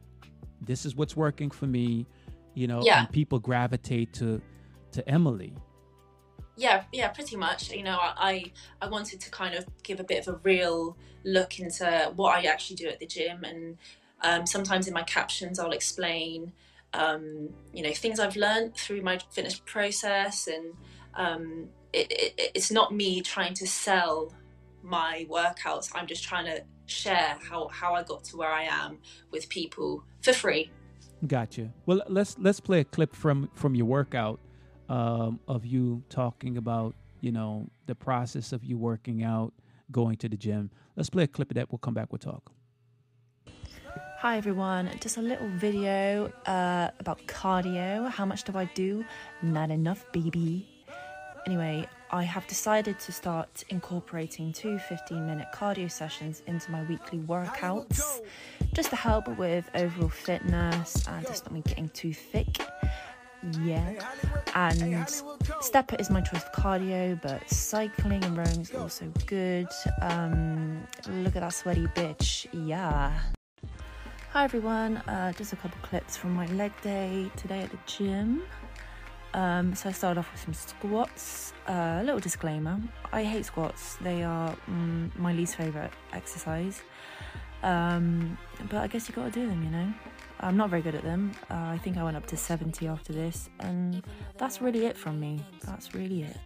this 0.60 0.86
is 0.86 0.94
what's 0.96 1.16
working 1.16 1.50
for 1.50 1.66
me, 1.66 2.06
you 2.54 2.66
know, 2.66 2.80
Yeah. 2.82 3.00
and 3.00 3.10
people 3.12 3.38
gravitate 3.38 4.12
to 4.14 4.40
to 4.92 5.06
Emily. 5.08 5.52
yeah 6.56 6.84
yeah 6.92 7.08
pretty 7.08 7.36
much 7.36 7.70
you 7.70 7.82
know 7.82 7.98
I 8.00 8.50
i 8.80 8.88
wanted 8.88 9.20
to 9.20 9.30
kind 9.30 9.54
of 9.54 9.66
give 9.82 10.00
a 10.00 10.04
bit 10.04 10.26
of 10.26 10.34
a 10.34 10.38
real 10.42 10.96
look 11.24 11.58
into 11.58 11.84
what 12.16 12.34
i 12.38 12.44
actually 12.44 12.76
do 12.76 12.88
at 12.88 12.98
the 12.98 13.06
gym 13.06 13.44
and 13.44 13.76
um, 14.22 14.46
sometimes 14.46 14.88
in 14.88 14.94
my 14.94 15.02
captions 15.02 15.58
i'll 15.58 15.72
explain 15.72 16.52
um, 16.94 17.50
you 17.74 17.82
know 17.82 17.92
things 17.92 18.18
i've 18.18 18.36
learned 18.36 18.74
through 18.74 19.02
my 19.02 19.18
fitness 19.34 19.60
process 19.66 20.46
and 20.46 20.72
um, 21.14 21.68
it, 21.96 22.12
it, 22.38 22.50
it's 22.54 22.70
not 22.70 22.94
me 22.94 23.20
trying 23.20 23.54
to 23.54 23.66
sell 23.66 24.32
my 24.82 25.26
workouts 25.28 25.90
i'm 25.94 26.06
just 26.06 26.22
trying 26.22 26.44
to 26.44 26.62
share 26.86 27.36
how, 27.48 27.66
how 27.68 27.94
i 27.94 28.02
got 28.02 28.22
to 28.22 28.36
where 28.36 28.52
i 28.52 28.62
am 28.62 28.98
with 29.30 29.48
people 29.48 30.04
for 30.22 30.32
free 30.32 30.70
Gotcha. 31.26 31.72
Well, 31.86 32.02
let's 32.08 32.36
let's 32.38 32.60
play 32.60 32.80
a 32.80 32.84
clip 32.84 33.14
from 33.14 33.48
from 33.54 33.74
your 33.74 33.86
workout 33.86 34.38
um, 34.88 35.40
of 35.48 35.64
you 35.64 36.02
talking 36.08 36.56
about 36.56 36.94
you 37.20 37.32
know 37.32 37.68
the 37.86 37.94
process 37.94 38.52
of 38.52 38.62
you 38.64 38.76
working 38.76 39.22
out, 39.22 39.52
going 39.90 40.16
to 40.18 40.28
the 40.28 40.36
gym. 40.36 40.70
Let's 40.94 41.08
play 41.08 41.24
a 41.24 41.26
clip 41.26 41.50
of 41.50 41.54
that. 41.54 41.72
We'll 41.72 41.78
come 41.78 41.94
back. 41.94 42.12
We'll 42.12 42.18
talk. 42.18 42.52
Hi 44.18 44.36
everyone, 44.36 44.90
just 45.00 45.18
a 45.18 45.22
little 45.22 45.48
video 45.48 46.32
uh, 46.46 46.90
about 47.00 47.26
cardio. 47.26 48.10
How 48.10 48.24
much 48.24 48.44
do 48.44 48.56
I 48.56 48.64
do? 48.74 49.04
Not 49.42 49.70
enough, 49.70 50.04
baby. 50.12 50.75
Anyway, 51.46 51.86
I 52.10 52.24
have 52.24 52.44
decided 52.48 52.98
to 52.98 53.12
start 53.12 53.62
incorporating 53.68 54.52
two 54.52 54.80
15 54.80 55.24
minute 55.24 55.46
cardio 55.54 55.88
sessions 55.88 56.42
into 56.48 56.72
my 56.72 56.82
weekly 56.82 57.20
workouts 57.20 58.20
just 58.72 58.90
to 58.90 58.96
help 58.96 59.28
with 59.38 59.70
overall 59.76 60.08
fitness 60.08 61.06
and 61.06 61.24
just 61.24 61.44
not 61.44 61.52
me 61.52 61.62
getting 61.62 61.88
too 61.90 62.12
thick. 62.12 62.58
Yeah, 63.62 63.92
and 64.56 65.08
stepper 65.60 65.94
is 66.00 66.10
my 66.10 66.20
choice 66.20 66.42
for 66.42 66.50
cardio, 66.50 67.22
but 67.22 67.48
cycling 67.48 68.24
and 68.24 68.36
rowing 68.36 68.62
is 68.62 68.74
also 68.74 69.12
good. 69.26 69.68
Um, 70.02 70.84
look 71.08 71.36
at 71.36 71.42
that 71.42 71.54
sweaty 71.54 71.86
bitch. 71.94 72.46
Yeah. 72.52 73.16
Hi 74.32 74.44
everyone, 74.44 74.96
uh, 74.96 75.32
just 75.32 75.52
a 75.52 75.56
couple 75.56 75.78
clips 75.82 76.16
from 76.16 76.34
my 76.34 76.46
leg 76.46 76.72
day 76.82 77.30
today 77.36 77.60
at 77.60 77.70
the 77.70 77.78
gym. 77.86 78.42
Um, 79.36 79.74
so 79.74 79.90
I 79.90 79.92
started 79.92 80.18
off 80.18 80.32
with 80.32 80.40
some 80.40 80.54
squats. 80.54 81.52
A 81.68 81.72
uh, 81.72 82.02
little 82.02 82.20
disclaimer: 82.20 82.80
I 83.12 83.22
hate 83.22 83.44
squats. 83.44 83.96
They 84.00 84.24
are 84.24 84.56
mm, 84.68 85.14
my 85.18 85.32
least 85.32 85.56
favorite 85.56 85.92
exercise. 86.12 86.82
Um, 87.62 88.38
but 88.70 88.78
I 88.78 88.86
guess 88.86 89.08
you 89.08 89.14
got 89.14 89.32
to 89.32 89.40
do 89.40 89.46
them, 89.46 89.62
you 89.62 89.70
know. 89.70 89.92
I'm 90.40 90.56
not 90.56 90.70
very 90.70 90.82
good 90.82 90.94
at 90.94 91.02
them. 91.02 91.32
Uh, 91.50 91.54
I 91.54 91.78
think 91.78 91.96
I 91.96 92.04
went 92.04 92.16
up 92.16 92.26
to 92.26 92.36
70 92.36 92.86
after 92.86 93.12
this, 93.12 93.48
and 93.60 94.02
that's 94.36 94.60
really 94.60 94.86
it 94.86 94.96
from 94.96 95.18
me. 95.18 95.40
That's 95.64 95.94
really 95.94 96.22
it. 96.22 96.36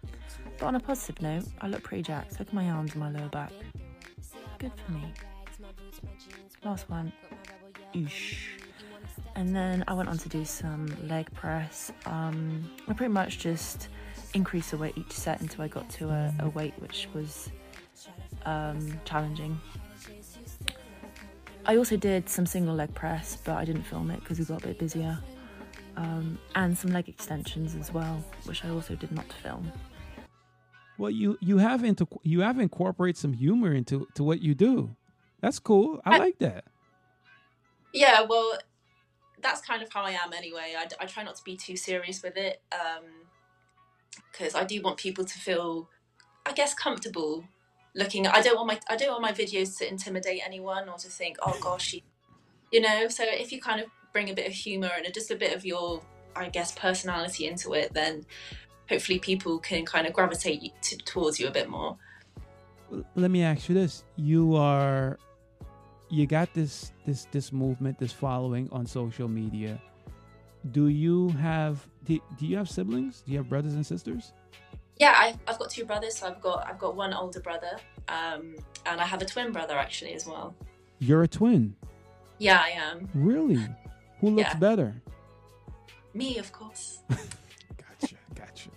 But 0.58 0.66
on 0.66 0.74
a 0.76 0.80
positive 0.80 1.20
note, 1.22 1.44
I 1.60 1.68
look 1.68 1.82
pretty 1.82 2.02
jacked. 2.02 2.38
Look 2.38 2.48
at 2.48 2.54
my 2.54 2.70
arms 2.70 2.92
and 2.92 3.00
my 3.00 3.10
lower 3.10 3.28
back. 3.28 3.52
Good 4.58 4.72
for 4.84 4.92
me. 4.92 5.12
Last 6.64 6.88
one. 6.88 7.12
Ish. 7.92 8.59
And 9.36 9.54
then 9.54 9.84
I 9.88 9.94
went 9.94 10.08
on 10.08 10.18
to 10.18 10.28
do 10.28 10.44
some 10.44 10.86
leg 11.08 11.32
press. 11.32 11.92
Um, 12.06 12.70
I 12.88 12.92
pretty 12.92 13.12
much 13.12 13.38
just 13.38 13.88
increased 14.34 14.70
the 14.72 14.76
weight 14.76 14.96
each 14.96 15.12
set 15.12 15.40
until 15.40 15.62
I 15.62 15.68
got 15.68 15.88
to 15.90 16.08
a, 16.08 16.34
a 16.40 16.48
weight 16.50 16.74
which 16.78 17.08
was 17.14 17.50
um, 18.44 19.00
challenging. 19.04 19.58
I 21.66 21.76
also 21.76 21.96
did 21.96 22.28
some 22.28 22.46
single 22.46 22.74
leg 22.74 22.94
press, 22.94 23.38
but 23.44 23.56
I 23.56 23.64
didn't 23.64 23.84
film 23.84 24.10
it 24.10 24.20
because 24.20 24.38
we 24.38 24.44
got 24.44 24.62
a 24.64 24.68
bit 24.68 24.78
busier. 24.78 25.18
Um, 25.96 26.38
and 26.54 26.76
some 26.76 26.92
leg 26.92 27.08
extensions 27.08 27.74
as 27.74 27.92
well, 27.92 28.24
which 28.44 28.64
I 28.64 28.70
also 28.70 28.94
did 28.94 29.12
not 29.12 29.30
film. 29.32 29.70
Well, 30.98 31.10
you 31.10 31.36
you 31.40 31.58
have 31.58 31.84
into 31.84 32.06
you 32.22 32.40
have 32.40 32.58
incorporated 32.58 33.16
some 33.16 33.32
humor 33.32 33.72
into 33.72 34.06
to 34.14 34.24
what 34.24 34.40
you 34.40 34.54
do. 34.54 34.96
That's 35.40 35.58
cool. 35.58 36.00
I, 36.04 36.16
I 36.16 36.18
like 36.18 36.38
that. 36.38 36.64
Yeah, 37.92 38.22
well, 38.22 38.58
that's 39.42 39.60
kind 39.60 39.82
of 39.82 39.92
how 39.92 40.02
I 40.02 40.12
am 40.12 40.32
anyway. 40.36 40.74
I, 40.76 40.86
I 41.00 41.06
try 41.06 41.22
not 41.22 41.36
to 41.36 41.44
be 41.44 41.56
too 41.56 41.76
serious 41.76 42.22
with 42.22 42.36
it 42.36 42.62
because 44.32 44.54
um, 44.54 44.60
I 44.60 44.64
do 44.64 44.80
want 44.82 44.96
people 44.96 45.24
to 45.24 45.38
feel, 45.38 45.88
I 46.46 46.52
guess, 46.52 46.74
comfortable 46.74 47.44
looking. 47.94 48.26
I 48.26 48.40
don't 48.40 48.56
want 48.56 48.68
my 48.68 48.80
I 48.88 48.96
don't 48.96 49.10
want 49.10 49.22
my 49.22 49.32
videos 49.32 49.78
to 49.78 49.88
intimidate 49.88 50.42
anyone 50.44 50.88
or 50.88 50.96
to 50.98 51.08
think, 51.08 51.36
oh 51.42 51.58
gosh, 51.62 51.94
you, 51.94 52.00
you 52.72 52.80
know. 52.80 53.08
So 53.08 53.24
if 53.26 53.52
you 53.52 53.60
kind 53.60 53.80
of 53.80 53.86
bring 54.12 54.30
a 54.30 54.34
bit 54.34 54.46
of 54.46 54.52
humor 54.52 54.90
and 54.96 55.12
just 55.14 55.30
a 55.30 55.36
bit 55.36 55.54
of 55.54 55.64
your, 55.64 56.02
I 56.34 56.48
guess, 56.48 56.72
personality 56.72 57.46
into 57.46 57.74
it, 57.74 57.94
then 57.94 58.26
hopefully 58.88 59.18
people 59.18 59.58
can 59.58 59.84
kind 59.84 60.06
of 60.06 60.12
gravitate 60.12 60.72
to, 60.82 60.96
towards 60.98 61.38
you 61.38 61.46
a 61.46 61.52
bit 61.52 61.68
more. 61.68 61.96
Let 63.14 63.30
me 63.30 63.42
ask 63.42 63.68
you 63.68 63.74
this: 63.74 64.04
You 64.16 64.56
are 64.56 65.18
you 66.10 66.26
got 66.26 66.52
this 66.52 66.92
this 67.06 67.26
this 67.30 67.52
movement, 67.52 67.98
this 67.98 68.12
following 68.12 68.68
on 68.72 68.84
social 68.84 69.28
media. 69.28 69.80
Do 70.72 70.88
you 70.88 71.28
have 71.30 71.86
do, 72.04 72.20
do 72.38 72.46
you 72.46 72.56
have 72.56 72.68
siblings? 72.68 73.22
Do 73.22 73.32
you 73.32 73.38
have 73.38 73.48
brothers 73.48 73.74
and 73.74 73.86
sisters? 73.86 74.32
Yeah, 74.98 75.14
I, 75.16 75.34
have 75.46 75.58
got 75.58 75.70
two 75.70 75.86
brothers. 75.86 76.16
So 76.16 76.26
I've 76.26 76.40
got 76.40 76.66
I've 76.68 76.78
got 76.78 76.96
one 76.96 77.14
older 77.14 77.40
brother, 77.40 77.78
um, 78.08 78.56
and 78.84 79.00
I 79.00 79.06
have 79.06 79.22
a 79.22 79.24
twin 79.24 79.52
brother 79.52 79.78
actually 79.78 80.12
as 80.12 80.26
well. 80.26 80.54
You're 80.98 81.22
a 81.22 81.28
twin. 81.28 81.74
Yeah, 82.38 82.60
I 82.62 82.70
am. 82.70 83.08
Really? 83.14 83.66
Who 84.20 84.30
looks 84.30 84.50
yeah. 84.50 84.58
better? 84.58 84.94
Me, 86.12 86.38
of 86.38 86.52
course. 86.52 87.02
gotcha, 87.08 88.16
gotcha. 88.34 88.70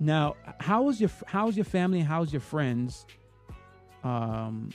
Now, 0.00 0.36
how 0.58 0.88
is 0.88 1.00
your 1.00 1.10
how's 1.26 1.56
your 1.56 1.64
family? 1.64 2.00
How's 2.00 2.32
your 2.32 2.40
friends? 2.40 3.06
Um, 4.04 4.70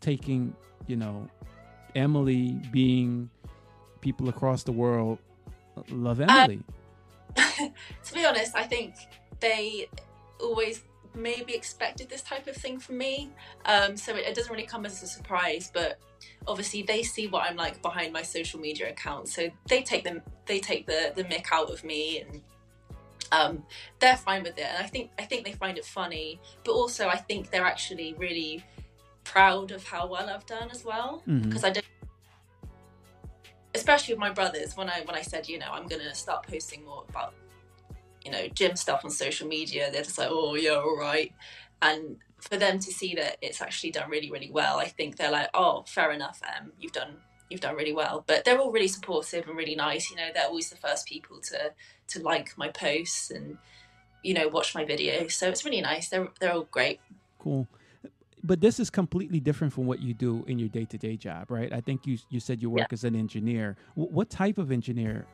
taking 0.00 0.54
you 0.86 0.96
know 0.96 1.28
Emily 1.94 2.60
being 2.70 3.30
people 4.00 4.28
across 4.28 4.62
the 4.62 4.72
world 4.72 5.18
love 5.88 6.20
uh, 6.20 6.26
Emily? 6.28 6.60
to 7.36 8.14
be 8.14 8.24
honest, 8.24 8.54
I 8.54 8.64
think 8.64 8.94
they 9.40 9.88
always 10.40 10.82
maybe 11.14 11.54
expected 11.54 12.08
this 12.08 12.22
type 12.22 12.46
of 12.46 12.56
thing 12.56 12.78
from 12.78 12.98
me. 12.98 13.30
Um, 13.64 13.96
so 13.96 14.14
it, 14.14 14.26
it, 14.26 14.34
doesn't 14.34 14.52
really 14.52 14.66
come 14.66 14.86
as 14.86 15.02
a 15.02 15.06
surprise, 15.06 15.70
but 15.72 15.98
obviously 16.46 16.82
they 16.82 17.02
see 17.02 17.26
what 17.26 17.48
I'm 17.48 17.56
like 17.56 17.82
behind 17.82 18.12
my 18.12 18.22
social 18.22 18.60
media 18.60 18.90
account. 18.90 19.28
So 19.28 19.48
they 19.68 19.82
take 19.82 20.04
them 20.04 20.22
they 20.46 20.60
take 20.60 20.86
the 20.86 21.12
the 21.14 21.24
mick 21.24 21.46
out 21.52 21.70
of 21.70 21.84
me 21.84 22.20
and 22.20 22.42
um, 23.32 23.64
they're 24.00 24.16
fine 24.16 24.42
with 24.42 24.58
it. 24.58 24.66
And 24.68 24.84
I 24.84 24.86
think 24.86 25.10
I 25.18 25.24
think 25.24 25.44
they 25.44 25.52
find 25.52 25.78
it 25.78 25.84
funny, 25.84 26.40
but 26.64 26.72
also 26.72 27.08
I 27.08 27.16
think 27.16 27.50
they're 27.50 27.66
actually 27.66 28.14
really 28.18 28.64
proud 29.24 29.70
of 29.70 29.84
how 29.84 30.06
well 30.06 30.28
I've 30.28 30.46
done 30.46 30.70
as 30.70 30.84
well 30.84 31.22
because 31.26 31.62
mm-hmm. 31.62 31.66
I 31.66 31.70
don't 31.70 31.86
especially 33.74 34.14
with 34.14 34.20
my 34.20 34.30
brothers 34.30 34.76
when 34.76 34.88
I 34.88 35.02
when 35.02 35.16
I 35.16 35.22
said 35.22 35.48
you 35.48 35.58
know 35.58 35.70
I'm 35.70 35.86
gonna 35.86 36.14
start 36.14 36.46
posting 36.46 36.84
more 36.84 37.04
about 37.08 37.34
you 38.24 38.30
know 38.30 38.48
gym 38.48 38.76
stuff 38.76 39.04
on 39.04 39.10
social 39.10 39.46
media 39.46 39.90
they're 39.92 40.02
just 40.02 40.18
like 40.18 40.28
oh 40.30 40.54
yeah 40.54 40.72
all 40.72 40.96
right. 40.96 41.32
And 41.82 42.16
for 42.40 42.56
them 42.56 42.78
to 42.78 42.90
see 42.92 43.14
that 43.14 43.36
it's 43.42 43.60
actually 43.60 43.90
done 43.92 44.10
really 44.10 44.30
really 44.30 44.50
well 44.50 44.78
I 44.78 44.86
think 44.86 45.16
they're 45.16 45.30
like 45.30 45.50
oh 45.54 45.84
fair 45.86 46.10
enough 46.12 46.40
um 46.56 46.72
you've 46.78 46.92
done 46.92 47.16
you've 47.48 47.60
done 47.60 47.76
really 47.76 47.92
well. 47.92 48.24
But 48.26 48.44
they're 48.44 48.58
all 48.58 48.72
really 48.72 48.88
supportive 48.88 49.46
and 49.46 49.56
really 49.56 49.76
nice 49.76 50.10
you 50.10 50.16
know 50.16 50.30
they're 50.34 50.46
always 50.46 50.70
the 50.70 50.76
first 50.76 51.06
people 51.06 51.40
to 51.50 51.72
to 52.08 52.22
like 52.22 52.56
my 52.56 52.68
posts 52.68 53.30
and 53.30 53.58
you 54.22 54.34
know 54.34 54.48
watch 54.48 54.74
my 54.74 54.84
videos 54.84 55.32
so 55.32 55.48
it's 55.48 55.64
really 55.64 55.80
nice 55.80 56.08
they're 56.08 56.28
they're 56.40 56.54
all 56.54 56.68
great. 56.70 57.00
Cool 57.38 57.68
but 58.42 58.60
this 58.60 58.80
is 58.80 58.90
completely 58.90 59.40
different 59.40 59.72
from 59.72 59.86
what 59.86 60.00
you 60.00 60.14
do 60.14 60.44
in 60.46 60.58
your 60.58 60.68
day-to-day 60.68 61.16
job 61.16 61.50
right? 61.50 61.72
I 61.72 61.80
think 61.80 62.06
you 62.06 62.18
you 62.28 62.40
said 62.40 62.62
you 62.62 62.70
work 62.70 62.80
yeah. 62.80 62.86
as 62.92 63.04
an 63.04 63.14
engineer. 63.14 63.76
W- 63.96 64.12
what 64.14 64.30
type 64.30 64.58
of 64.58 64.72
engineer 64.72 65.26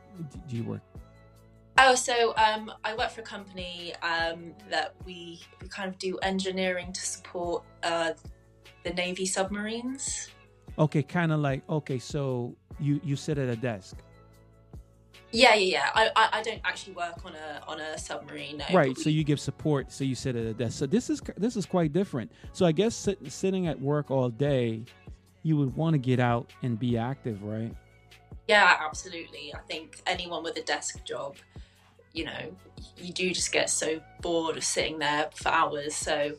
do 0.47 0.55
you 0.55 0.63
work? 0.63 0.81
Oh 1.79 1.95
so 1.95 2.33
um, 2.37 2.71
i 2.83 2.95
work 2.95 3.11
for 3.11 3.21
a 3.21 3.23
company 3.23 3.93
um, 4.01 4.53
that 4.69 4.95
we, 5.05 5.39
we 5.61 5.67
kind 5.67 5.87
of 5.87 5.97
do 5.99 6.17
engineering 6.19 6.91
to 6.91 7.01
support 7.01 7.63
uh, 7.83 8.13
the 8.83 8.93
navy 8.93 9.25
submarines. 9.25 10.29
Okay 10.79 11.03
kind 11.03 11.31
of 11.31 11.39
like 11.39 11.63
okay 11.69 11.99
so 11.99 12.55
you 12.79 12.99
you 13.03 13.15
sit 13.15 13.37
at 13.37 13.49
a 13.49 13.55
desk 13.55 13.97
yeah, 15.31 15.53
yeah, 15.55 15.55
yeah. 15.55 15.89
I, 15.93 16.09
I, 16.15 16.39
I, 16.39 16.41
don't 16.41 16.61
actually 16.63 16.93
work 16.93 17.25
on 17.25 17.33
a 17.35 17.61
on 17.67 17.79
a 17.79 17.97
submarine. 17.97 18.57
No, 18.57 18.65
right. 18.73 18.97
So 18.97 19.09
you 19.09 19.23
give 19.23 19.39
support. 19.39 19.91
So 19.91 20.03
you 20.03 20.15
sit 20.15 20.35
at 20.35 20.45
a 20.45 20.53
desk. 20.53 20.77
So 20.77 20.85
this 20.85 21.09
is 21.09 21.21
this 21.37 21.55
is 21.55 21.65
quite 21.65 21.93
different. 21.93 22.31
So 22.53 22.65
I 22.65 22.71
guess 22.71 22.95
sit, 22.95 23.19
sitting 23.31 23.67
at 23.67 23.79
work 23.79 24.09
all 24.09 24.29
day, 24.29 24.83
you 25.43 25.57
would 25.57 25.75
want 25.75 25.93
to 25.93 25.97
get 25.97 26.19
out 26.19 26.51
and 26.63 26.79
be 26.79 26.97
active, 26.97 27.43
right? 27.43 27.73
Yeah, 28.47 28.77
absolutely. 28.79 29.53
I 29.53 29.59
think 29.67 30.01
anyone 30.07 30.43
with 30.43 30.57
a 30.57 30.63
desk 30.63 31.03
job, 31.03 31.35
you 32.13 32.25
know, 32.25 32.55
you 32.97 33.11
do 33.11 33.33
just 33.33 33.51
get 33.51 33.69
so 33.69 33.99
bored 34.21 34.55
of 34.55 34.63
sitting 34.63 34.99
there 34.99 35.29
for 35.35 35.49
hours. 35.49 35.93
So 35.95 36.35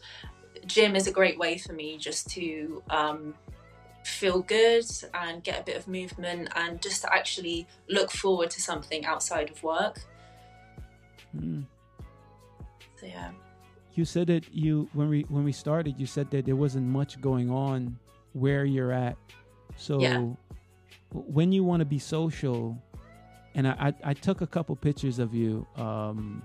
gym 0.67 0.97
is 0.97 1.07
a 1.07 1.13
great 1.13 1.39
way 1.39 1.59
for 1.59 1.73
me 1.73 1.99
just 1.99 2.31
to 2.31 2.83
um, 2.91 3.35
feel 4.09 4.43
good 4.43 4.85
and 5.15 5.45
get 5.45 5.61
a 5.61 5.63
bit 5.63 5.77
of 5.77 5.87
movement 5.87 6.49
and 6.57 6.81
just 6.83 7.03
to 7.03 7.13
actually 7.13 7.67
look 7.89 8.11
forward 8.11 8.51
to 8.51 8.61
something 8.61 9.05
outside 9.05 9.51
of 9.51 9.63
work. 9.63 10.01
Mm. 11.37 11.67
So 12.97 13.07
yeah. 13.07 13.31
You 13.95 14.05
said 14.05 14.29
that 14.29 14.53
you 14.53 14.89
when 14.93 15.09
we 15.09 15.23
when 15.29 15.45
we 15.45 15.53
started, 15.53 15.99
you 15.99 16.07
said 16.07 16.31
that 16.31 16.47
there 16.47 16.57
wasn't 16.57 16.87
much 16.87 17.21
going 17.21 17.51
on 17.51 17.99
where 18.33 18.65
you're 18.65 18.93
at. 18.93 19.17
So 19.77 20.01
yeah. 20.01 20.25
when 21.13 21.53
you 21.53 21.65
want 21.65 21.81
to 21.81 21.85
be 21.85 21.99
social, 21.99 22.77
and 23.55 23.67
I, 23.67 23.73
I, 24.05 24.11
I 24.11 24.15
took 24.15 24.41
a 24.41 24.47
couple 24.47 24.75
pictures 24.77 25.19
of 25.19 25.35
you 25.35 25.67
um, 25.77 26.43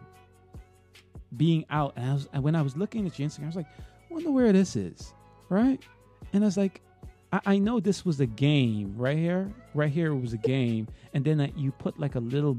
being 1.37 1.65
out, 1.69 1.93
and 1.95 2.09
I 2.09 2.13
was 2.13 2.29
and 2.33 2.43
when 2.43 2.55
I 2.55 2.61
was 2.61 2.75
looking 2.75 3.05
at 3.05 3.17
your 3.19 3.27
Instagram, 3.27 3.43
I 3.43 3.47
was 3.47 3.55
like, 3.55 3.67
I 3.79 4.13
wonder 4.13 4.31
where 4.31 4.51
this 4.51 4.75
is, 4.75 5.13
right? 5.49 5.79
And 6.33 6.43
I 6.43 6.47
was 6.47 6.57
like, 6.57 6.81
I, 7.33 7.41
I 7.45 7.57
know 7.57 7.79
this 7.79 8.05
was 8.05 8.19
a 8.19 8.25
game 8.25 8.93
right 8.95 9.17
here. 9.17 9.51
Right 9.73 9.91
here 9.91 10.11
it 10.13 10.19
was 10.19 10.33
a 10.33 10.37
game, 10.37 10.87
and 11.13 11.25
then 11.25 11.41
uh, 11.41 11.47
you 11.57 11.71
put 11.71 11.99
like 11.99 12.15
a 12.15 12.19
little. 12.19 12.57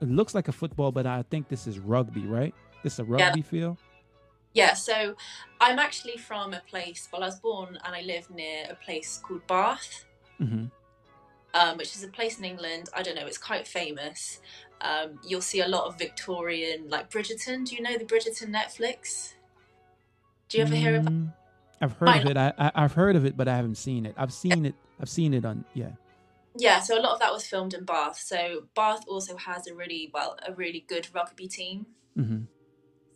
It 0.00 0.08
looks 0.08 0.34
like 0.34 0.48
a 0.48 0.52
football, 0.52 0.90
but 0.90 1.06
I 1.06 1.22
think 1.30 1.48
this 1.48 1.66
is 1.66 1.78
rugby, 1.78 2.22
right? 2.22 2.54
This 2.82 2.94
is 2.94 2.98
a 3.00 3.04
rugby 3.04 3.40
Yeah. 3.40 3.44
feel. 3.44 3.78
Yeah, 4.54 4.74
so 4.74 5.14
I'm 5.60 5.78
actually 5.78 6.16
from 6.18 6.52
a 6.52 6.62
place. 6.68 7.08
Well, 7.12 7.22
I 7.22 7.26
was 7.26 7.38
born 7.38 7.78
and 7.84 7.94
I 7.94 8.02
live 8.02 8.28
near 8.30 8.66
a 8.68 8.74
place 8.74 9.20
called 9.22 9.46
Bath, 9.46 10.04
hmm 10.38 10.66
um, 11.54 11.76
which 11.76 11.94
is 11.96 12.02
a 12.02 12.08
place 12.08 12.38
in 12.38 12.44
England. 12.44 12.88
I 12.94 13.02
don't 13.02 13.14
know, 13.14 13.26
it's 13.26 13.38
quite 13.38 13.66
famous. 13.66 14.40
Um, 14.80 15.20
you'll 15.26 15.42
see 15.42 15.60
a 15.60 15.68
lot 15.68 15.84
of 15.86 15.98
Victorian, 15.98 16.88
like 16.88 17.10
Bridgerton. 17.10 17.66
Do 17.66 17.76
you 17.76 17.82
know 17.82 17.96
the 17.96 18.04
Bridgerton 18.04 18.48
Netflix? 18.48 19.34
Do 20.48 20.58
you 20.58 20.64
ever 20.64 20.74
hear 20.74 20.96
of? 20.96 21.08
I've 21.82 21.92
heard 21.94 22.06
Might 22.06 22.24
of 22.24 22.30
it. 22.30 22.36
I, 22.36 22.52
I 22.58 22.72
I've 22.76 22.92
heard 22.92 23.16
of 23.16 23.26
it, 23.26 23.36
but 23.36 23.48
I 23.48 23.56
haven't 23.56 23.74
seen 23.74 24.06
it. 24.06 24.14
I've 24.16 24.32
seen 24.32 24.64
it. 24.64 24.74
I've 25.00 25.08
seen 25.08 25.34
it 25.34 25.44
on. 25.44 25.64
Yeah. 25.74 25.90
Yeah, 26.56 26.80
so 26.80 26.98
a 26.98 27.00
lot 27.00 27.14
of 27.14 27.20
that 27.20 27.32
was 27.32 27.46
filmed 27.46 27.74
in 27.74 27.84
Bath. 27.84 28.18
So 28.18 28.64
Bath 28.74 29.04
also 29.08 29.36
has 29.36 29.66
a 29.66 29.74
really 29.74 30.10
well, 30.14 30.36
a 30.46 30.52
really 30.52 30.84
good 30.86 31.08
rugby 31.14 31.48
team. 31.48 31.86
hmm 32.14 32.42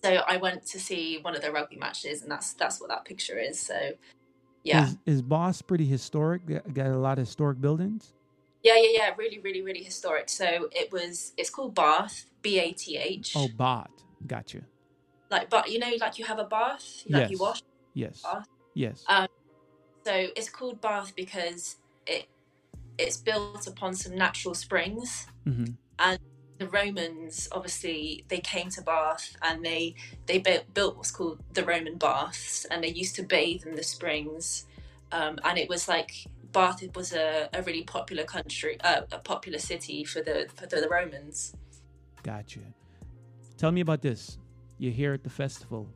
So 0.02 0.22
I 0.26 0.38
went 0.38 0.66
to 0.66 0.80
see 0.80 1.18
one 1.22 1.36
of 1.36 1.42
their 1.42 1.52
rugby 1.52 1.76
matches, 1.76 2.22
and 2.22 2.30
that's 2.30 2.54
that's 2.54 2.80
what 2.80 2.88
that 2.90 3.04
picture 3.04 3.38
is. 3.38 3.60
So 3.60 3.92
yeah, 4.64 4.84
Is, 4.84 4.96
is 5.06 5.22
Boss 5.22 5.62
pretty 5.62 5.86
historic? 5.86 6.42
Got 6.74 6.86
a 6.86 6.96
lot 6.98 7.18
of 7.18 7.26
historic 7.26 7.60
buildings. 7.60 8.14
yeah, 8.64 8.74
yeah, 8.76 8.88
yeah. 8.94 9.14
Really, 9.16 9.38
really, 9.38 9.62
really 9.62 9.84
historic. 9.84 10.28
So 10.28 10.68
it 10.72 10.90
was. 10.90 11.32
It's 11.36 11.50
called 11.50 11.74
Bath, 11.74 12.24
B 12.42 12.58
A 12.58 12.72
T 12.72 12.96
H. 12.96 13.34
Oh, 13.36 13.48
Bot. 13.56 13.90
Gotcha. 14.26 14.62
like 15.30 15.50
but 15.50 15.70
you 15.70 15.78
know, 15.78 15.92
like 16.00 16.18
you 16.18 16.24
have 16.24 16.40
a 16.40 16.44
bath, 16.44 17.04
like 17.08 17.30
you 17.30 17.38
wash. 17.38 17.62
Yes. 17.94 18.22
Bath. 18.22 18.46
Yes. 18.76 19.04
Uh, 19.08 19.26
So 20.04 20.14
it's 20.36 20.50
called 20.50 20.80
Bath 20.80 21.14
because 21.16 21.76
it 22.06 22.28
it's 22.98 23.16
built 23.16 23.66
upon 23.66 23.94
some 23.94 24.14
natural 24.14 24.54
springs. 24.54 25.26
hmm 25.44 25.64
the 26.58 26.68
Romans 26.68 27.48
obviously 27.52 28.24
they 28.28 28.40
came 28.40 28.70
to 28.70 28.80
Bath 28.80 29.36
and 29.42 29.62
they 29.62 29.94
they 30.24 30.38
built, 30.38 30.64
built 30.72 30.96
what's 30.96 31.10
called 31.10 31.38
the 31.52 31.62
Roman 31.62 31.98
baths 31.98 32.64
and 32.70 32.82
they 32.82 32.88
used 32.88 33.14
to 33.16 33.22
bathe 33.22 33.66
in 33.66 33.74
the 33.76 33.82
springs 33.82 34.64
um, 35.12 35.38
and 35.44 35.58
it 35.58 35.68
was 35.68 35.86
like 35.86 36.12
Bath 36.52 36.82
was 36.94 37.12
a, 37.12 37.50
a 37.52 37.60
really 37.62 37.82
popular 37.82 38.24
country 38.24 38.78
uh, 38.80 39.02
a 39.12 39.18
popular 39.18 39.58
city 39.58 40.02
for 40.02 40.22
the 40.22 40.48
for 40.56 40.64
the, 40.66 40.88
Romans 40.88 41.52
Gotcha. 42.22 42.60
Tell 43.58 43.70
me 43.70 43.82
about 43.82 44.00
this. 44.00 44.38
You're 44.78 44.92
here 45.02 45.12
at 45.12 45.22
the 45.22 45.30
festival. 45.30 45.88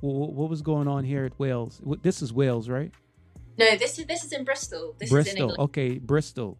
What, 0.00 0.50
was 0.50 0.60
going 0.62 0.88
on 0.88 1.04
here 1.04 1.24
at 1.24 1.38
Wales? 1.38 1.80
This 2.02 2.20
is 2.22 2.32
Wales, 2.32 2.68
right? 2.68 2.92
no 3.56 3.76
this 3.76 3.98
is 4.00 4.06
this 4.06 4.24
is 4.24 4.32
in 4.32 4.42
Bristol 4.44 4.96
this 4.98 5.12
is 5.12 5.14
in 5.28 5.36
Bristol. 5.36 5.54
Okay, 5.66 5.98
Bristol. 5.98 6.58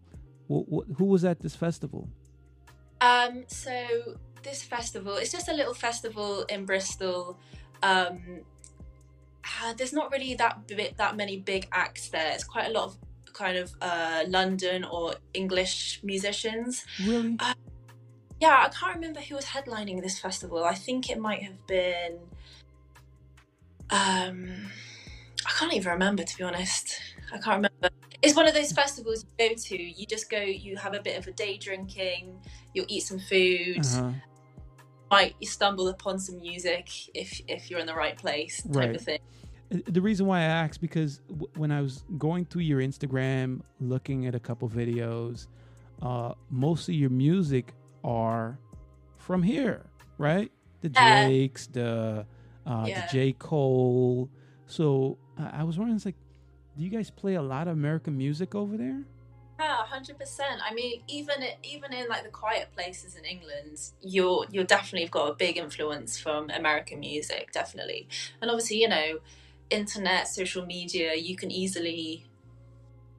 Wh- 0.49 0.63
wh- 0.73 0.97
who 0.97 1.07
was 1.07 1.25
at 1.25 1.41
this 1.41 1.57
festival? 1.57 2.09
um 3.01 3.43
so 3.49 3.75
this 4.45 4.63
festival 4.63 5.17
it's 5.17 5.33
just 5.33 5.49
a 5.49 5.53
little 5.53 5.75
festival 5.75 6.45
in 6.45 6.65
Bristol 6.65 7.37
um 7.83 8.41
uh, 9.63 9.75
there's 9.77 9.93
not 9.93 10.11
really 10.13 10.35
that 10.37 10.67
bit 10.69 10.97
that 10.97 11.17
many 11.17 11.37
big 11.39 11.67
acts 11.73 12.09
there 12.11 12.31
it's 12.33 12.45
quite 12.45 12.67
a 12.71 12.73
lot 12.73 12.85
of 12.85 12.97
kind 13.33 13.57
of 13.59 13.73
uh 13.83 14.23
London 14.29 14.85
or 14.85 15.15
English 15.35 16.01
musicians 16.05 16.85
Really? 17.05 17.37
yeah 18.41 18.67
I 18.67 18.69
can't 18.69 18.95
remember 18.95 19.21
who 19.21 19.35
was 19.35 19.47
headlining 19.47 20.01
this 20.01 20.19
festival 20.21 20.63
I 20.65 20.75
think 20.75 21.11
it 21.11 21.19
might 21.19 21.43
have 21.43 21.67
been 21.67 22.19
um 23.91 24.71
I 25.47 25.51
can't 25.59 25.75
even 25.75 25.93
remember 25.93 26.23
to 26.25 26.37
be 26.39 26.45
honest 26.45 27.01
I 27.33 27.39
can't 27.39 27.57
remember 27.57 27.91
it's 28.23 28.35
one 28.37 28.47
of 28.49 28.55
those 28.55 28.73
festivals 28.73 29.25
you 29.39 29.49
go 29.49 29.55
to 29.55 29.83
you 29.83 30.07
just 30.07 30.31
go 30.31 30.39
you 30.39 30.77
have 30.77 30.95
a 30.95 31.01
bit 31.01 31.19
of 31.19 31.27
a 31.27 31.33
day 31.33 31.59
drinking 31.59 32.41
you'll 32.73 32.87
eat 32.89 33.01
some 33.01 33.19
food 33.19 33.85
Uh-huh. 33.85 34.13
might 35.11 35.35
you 35.41 35.47
stumble 35.47 35.89
upon 35.89 36.19
some 36.19 36.39
music 36.41 36.89
if 37.15 37.41
if 37.47 37.71
you're 37.71 37.81
in 37.81 37.87
the 37.87 37.95
right 37.95 38.17
place 38.17 38.63
type 38.63 38.75
Right. 38.75 38.95
of 38.95 39.03
thing 39.03 39.19
Uh, 39.73 39.79
The 39.87 40.01
reason 40.01 40.27
why 40.27 40.41
I 40.41 40.45
asked 40.45 40.81
because 40.81 41.19
w- 41.29 41.49
when 41.55 41.71
I 41.73 41.81
was 41.81 42.05
going 42.19 42.45
through 42.47 42.63
your 42.63 42.81
Instagram, 42.81 43.61
looking 43.81 44.27
at 44.27 44.35
a 44.35 44.41
couple 44.41 44.69
videos, 44.69 45.47
uh, 46.03 46.35
most 46.51 46.89
of 46.89 46.95
your 46.95 47.11
music 47.11 47.73
are 48.05 48.59
from 49.19 49.43
here, 49.43 49.87
right? 50.19 50.51
The. 50.83 50.91
Drakes, 50.91 51.67
the 51.67 52.27
uh, 52.67 52.87
Yeah. 52.89 53.07
the 53.07 53.13
J 53.13 53.33
Cole. 53.33 54.29
So 54.67 55.19
I 55.39 55.61
I 55.61 55.63
was 55.65 55.79
wondering, 55.79 55.97
it's 55.97 56.05
like, 56.07 56.17
do 56.77 56.85
you 56.85 56.91
guys 56.91 57.11
play 57.11 57.35
a 57.35 57.43
lot 57.43 57.69
of 57.69 57.75
American 57.75 58.17
music 58.17 58.55
over 58.55 58.77
there? 58.77 59.03
yeah 59.59 59.83
100% 59.89 60.41
i 60.69 60.75
mean 60.75 61.01
even 61.07 61.37
even 61.63 61.93
in 61.93 62.09
like 62.09 62.25
the 62.25 62.29
quiet 62.29 62.69
places 62.75 63.15
in 63.15 63.25
england 63.25 63.79
you're 64.03 64.45
you're 64.51 64.65
definitely 64.65 65.09
got 65.09 65.29
a 65.31 65.35
big 65.35 65.57
influence 65.57 66.19
from 66.19 66.51
american 66.51 66.99
music 67.01 67.53
definitely 67.53 68.09
and 68.43 68.51
obviously 68.51 68.81
you 68.81 68.89
know 68.89 69.19
internet 69.71 70.27
social 70.27 70.67
media 70.67 71.15
you 71.15 71.37
can 71.37 71.51
easily 71.53 72.25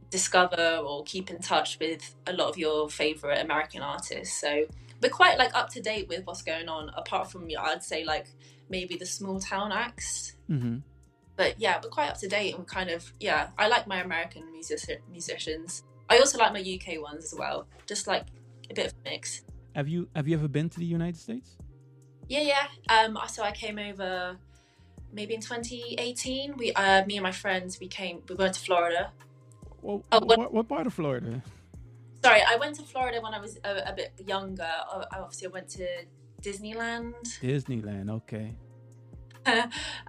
discover 0.10 0.82
or 0.86 1.04
keep 1.04 1.30
in 1.30 1.40
touch 1.40 1.78
with 1.80 2.16
a 2.28 2.34
lot 2.34 2.50
of 2.50 2.58
your 2.58 2.90
favorite 2.90 3.40
american 3.40 3.82
artists 3.82 4.40
so 4.40 4.66
we're 5.02 5.10
quite 5.10 5.38
like 5.38 5.54
up 5.56 5.70
to 5.70 5.82
date 5.82 6.08
with 6.08 6.26
what's 6.26 6.42
going 6.42 6.68
on 6.68 6.90
apart 6.96 7.32
from 7.32 7.48
i'd 7.60 7.84
say 7.84 8.04
like 8.04 8.28
maybe 8.70 8.96
the 8.98 9.06
small 9.06 9.40
town 9.40 9.72
acts 9.72 10.34
Mm-hmm. 10.50 10.78
but 11.36 11.60
yeah, 11.60 11.80
we're 11.84 11.90
quite 11.90 12.10
up 12.10 12.18
to 12.20 12.28
date 12.28 12.56
and 12.56 12.68
kind 12.68 12.90
of 12.90 13.12
yeah. 13.20 13.50
I 13.58 13.68
like 13.68 13.88
my 13.88 14.00
American 14.02 14.44
music 14.52 15.02
musicians. 15.12 15.84
I 16.10 16.20
also 16.20 16.38
like 16.38 16.54
my 16.54 16.60
UK 16.62 17.02
ones 17.02 17.24
as 17.34 17.36
well. 17.38 17.68
Just 17.88 18.06
like 18.08 18.26
a 18.70 18.74
bit 18.74 18.88
of 18.88 18.94
a 19.06 19.10
mix. 19.10 19.42
Have 19.76 19.88
you 19.88 20.08
have 20.16 20.28
you 20.28 20.38
ever 20.38 20.48
been 20.48 20.70
to 20.70 20.80
the 20.80 20.86
United 20.86 21.18
States? 21.18 21.58
Yeah, 22.30 22.42
yeah. 22.42 22.68
Um, 22.96 23.18
so 23.28 23.42
I 23.44 23.52
came 23.52 23.78
over 23.80 24.38
maybe 25.12 25.34
in 25.34 25.42
2018. 25.42 26.58
We, 26.58 26.72
uh, 26.74 27.06
me 27.06 27.18
and 27.18 27.24
my 27.24 27.32
friends, 27.32 27.80
we 27.80 27.88
came. 27.88 28.22
We 28.30 28.36
went 28.36 28.54
to 28.56 28.60
Florida. 28.62 29.12
Well, 29.82 30.04
Oh, 30.12 30.20
what- 30.26 30.38
what, 30.40 30.54
what 30.54 30.68
part 30.68 30.88
of 30.88 30.94
Florida? 30.94 31.42
Sorry, 32.24 32.42
I 32.48 32.56
went 32.56 32.76
to 32.78 32.84
Florida 32.84 33.20
when 33.22 33.34
I 33.34 33.40
was 33.40 33.58
a, 33.64 33.90
a 33.92 33.94
bit 33.94 34.14
younger. 34.26 34.68
Uh, 34.92 35.06
Obviously, 35.12 35.48
I 35.48 35.52
went 35.52 35.70
to 35.70 35.88
Disneyland. 36.46 37.14
Disneyland. 37.42 38.10
Okay. 38.12 38.56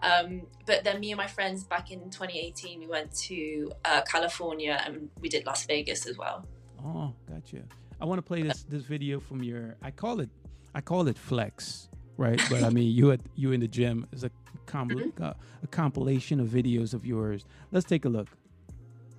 um, 0.03 0.43
but 0.67 0.85
then 0.85 1.01
me 1.01 1.11
and 1.13 1.19
my 1.19 1.27
friends 1.27 1.65
back 1.65 1.91
in 1.91 2.01
2018, 2.11 2.81
we 2.81 2.87
went 2.87 3.15
to 3.15 3.71
uh, 3.85 4.03
California 4.03 4.81
and 4.85 5.09
we 5.21 5.29
did 5.29 5.45
Las 5.47 5.67
Vegas 5.67 6.07
as 6.07 6.17
well. 6.17 6.47
Oh, 6.85 7.13
gotcha. 7.29 7.63
I 8.01 8.05
want 8.05 8.19
to 8.19 8.23
play 8.23 8.43
this 8.43 8.63
this 8.65 8.83
video 8.83 9.19
from 9.21 9.43
your. 9.43 9.77
I 9.83 9.91
call 9.91 10.21
it 10.21 10.31
I 10.75 10.81
call 10.83 11.09
it 11.09 11.17
flex, 11.19 11.89
right? 12.19 12.41
But 12.51 12.63
I 12.63 12.71
mean, 12.71 12.95
you 12.95 13.13
at 13.13 13.21
you 13.35 13.53
in 13.53 13.61
the 13.61 13.69
gym 13.69 14.07
is 14.13 14.25
a 14.25 14.31
com- 14.67 14.91
Mm-hmm. 14.91 15.23
uh, 15.23 15.33
a 15.63 15.67
compilation 15.67 16.41
of 16.41 16.49
videos 16.49 16.93
of 16.95 17.07
yours. 17.07 17.45
Let's 17.73 17.87
take 17.87 18.05
a 18.05 18.09
look. 18.11 18.29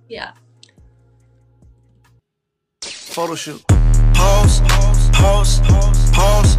Yeah. 0.08 0.32
photo 3.18 3.34
shoot. 3.34 3.66
Pause, 3.66 4.60
pause, 4.60 5.10
pause, 5.10 5.60
pause, 6.12 6.56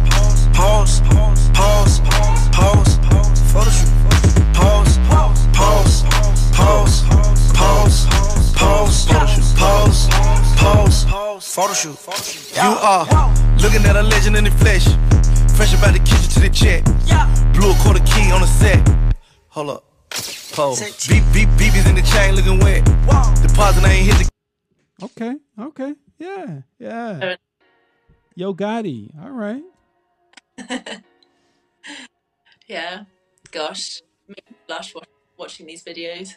pause, 0.60 1.00
pause, 1.54 2.00
pause, 2.52 2.98
photo 3.52 3.70
shoot. 3.70 3.88
Pause, 4.52 4.98
pause, 5.08 5.46
pause, 5.56 6.02
pause, 6.52 7.02
pause, 7.54 8.06
pause, 8.56 9.06
pause, 9.56 11.04
pause, 11.06 11.54
photo 11.54 11.72
shoot. 11.72 11.96
You 12.54 12.70
are 12.90 13.06
looking 13.62 13.84
at 13.86 13.96
a 13.96 14.02
legend 14.02 14.36
in 14.36 14.44
the 14.44 14.50
flesh. 14.50 14.84
Fresh 15.56 15.74
about 15.74 15.94
the 15.94 16.00
kitchen 16.00 16.28
to 16.34 16.40
the 16.40 16.50
check. 16.50 16.84
Blew 17.54 17.70
a 17.70 17.74
quarter 17.82 18.04
key 18.04 18.30
on 18.30 18.40
the 18.42 18.46
set. 18.46 18.80
Hold 19.48 19.70
up. 19.70 19.84
Pose. 20.52 20.80
Beep, 21.08 21.24
beep, 21.32 21.48
beebies 21.50 21.88
in 21.88 21.94
the 21.94 22.02
chain 22.02 22.34
looking 22.34 22.58
wet. 22.58 22.84
Deposit 23.42 23.84
I 23.84 23.92
ain't 23.92 24.06
hit 24.12 24.16
the 24.18 24.30
Okay, 25.02 25.36
okay, 25.58 25.94
yeah, 26.18 26.60
yeah. 26.78 27.36
Yo 28.34 28.52
Gotti, 28.52 29.10
all 29.22 29.30
right. 29.30 29.62
Yeah. 32.70 33.04
Gosh. 33.50 34.00
Me 34.28 34.36
blush 34.68 34.94
wa- 34.94 35.02
watching 35.36 35.66
these 35.66 35.82
videos. 35.82 36.36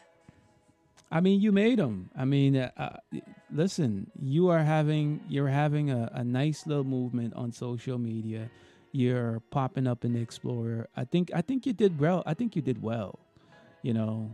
I 1.12 1.21
mean, 1.21 1.39
you 1.41 1.51
made 1.51 1.77
them. 1.77 2.09
I 2.17 2.25
mean, 2.25 2.57
uh, 2.57 2.71
uh, 2.75 2.97
listen, 3.53 4.09
you 4.19 4.49
are 4.49 4.63
having 4.63 5.21
you're 5.29 5.47
having 5.47 5.91
a, 5.91 6.09
a 6.12 6.23
nice 6.23 6.65
little 6.65 6.83
movement 6.83 7.36
on 7.36 7.51
social 7.51 7.99
media. 7.99 8.49
You're 8.93 9.41
popping 9.51 9.86
up 9.86 10.03
in 10.05 10.13
the 10.13 10.21
Explorer. 10.21 10.89
I 10.97 11.05
think 11.05 11.29
I 11.36 11.41
think 11.41 11.67
you 11.67 11.73
did 11.73 11.99
well. 11.99 12.23
I 12.25 12.33
think 12.33 12.55
you 12.55 12.63
did 12.63 12.81
well. 12.81 13.19
You 13.83 13.93
know, 13.93 14.31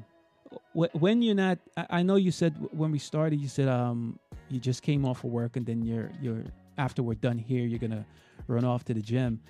when 0.71 1.21
you're 1.21 1.35
not. 1.35 1.59
I 1.75 1.99
I 1.99 2.03
know 2.03 2.15
you 2.15 2.31
said 2.31 2.55
when 2.71 2.91
we 2.91 2.99
started, 2.99 3.41
you 3.41 3.49
said 3.49 3.67
um 3.67 4.19
you 4.47 4.59
just 4.59 4.83
came 4.83 5.03
off 5.03 5.25
of 5.25 5.31
work 5.31 5.57
and 5.57 5.65
then 5.65 5.83
you're 5.83 6.11
you're 6.21 6.43
after 6.77 7.03
we're 7.03 7.19
done 7.19 7.37
here, 7.37 7.67
you're 7.67 7.79
gonna 7.79 8.05
run 8.47 8.63
off 8.63 8.85
to 8.85 8.93
the 8.93 9.01
gym. 9.01 9.41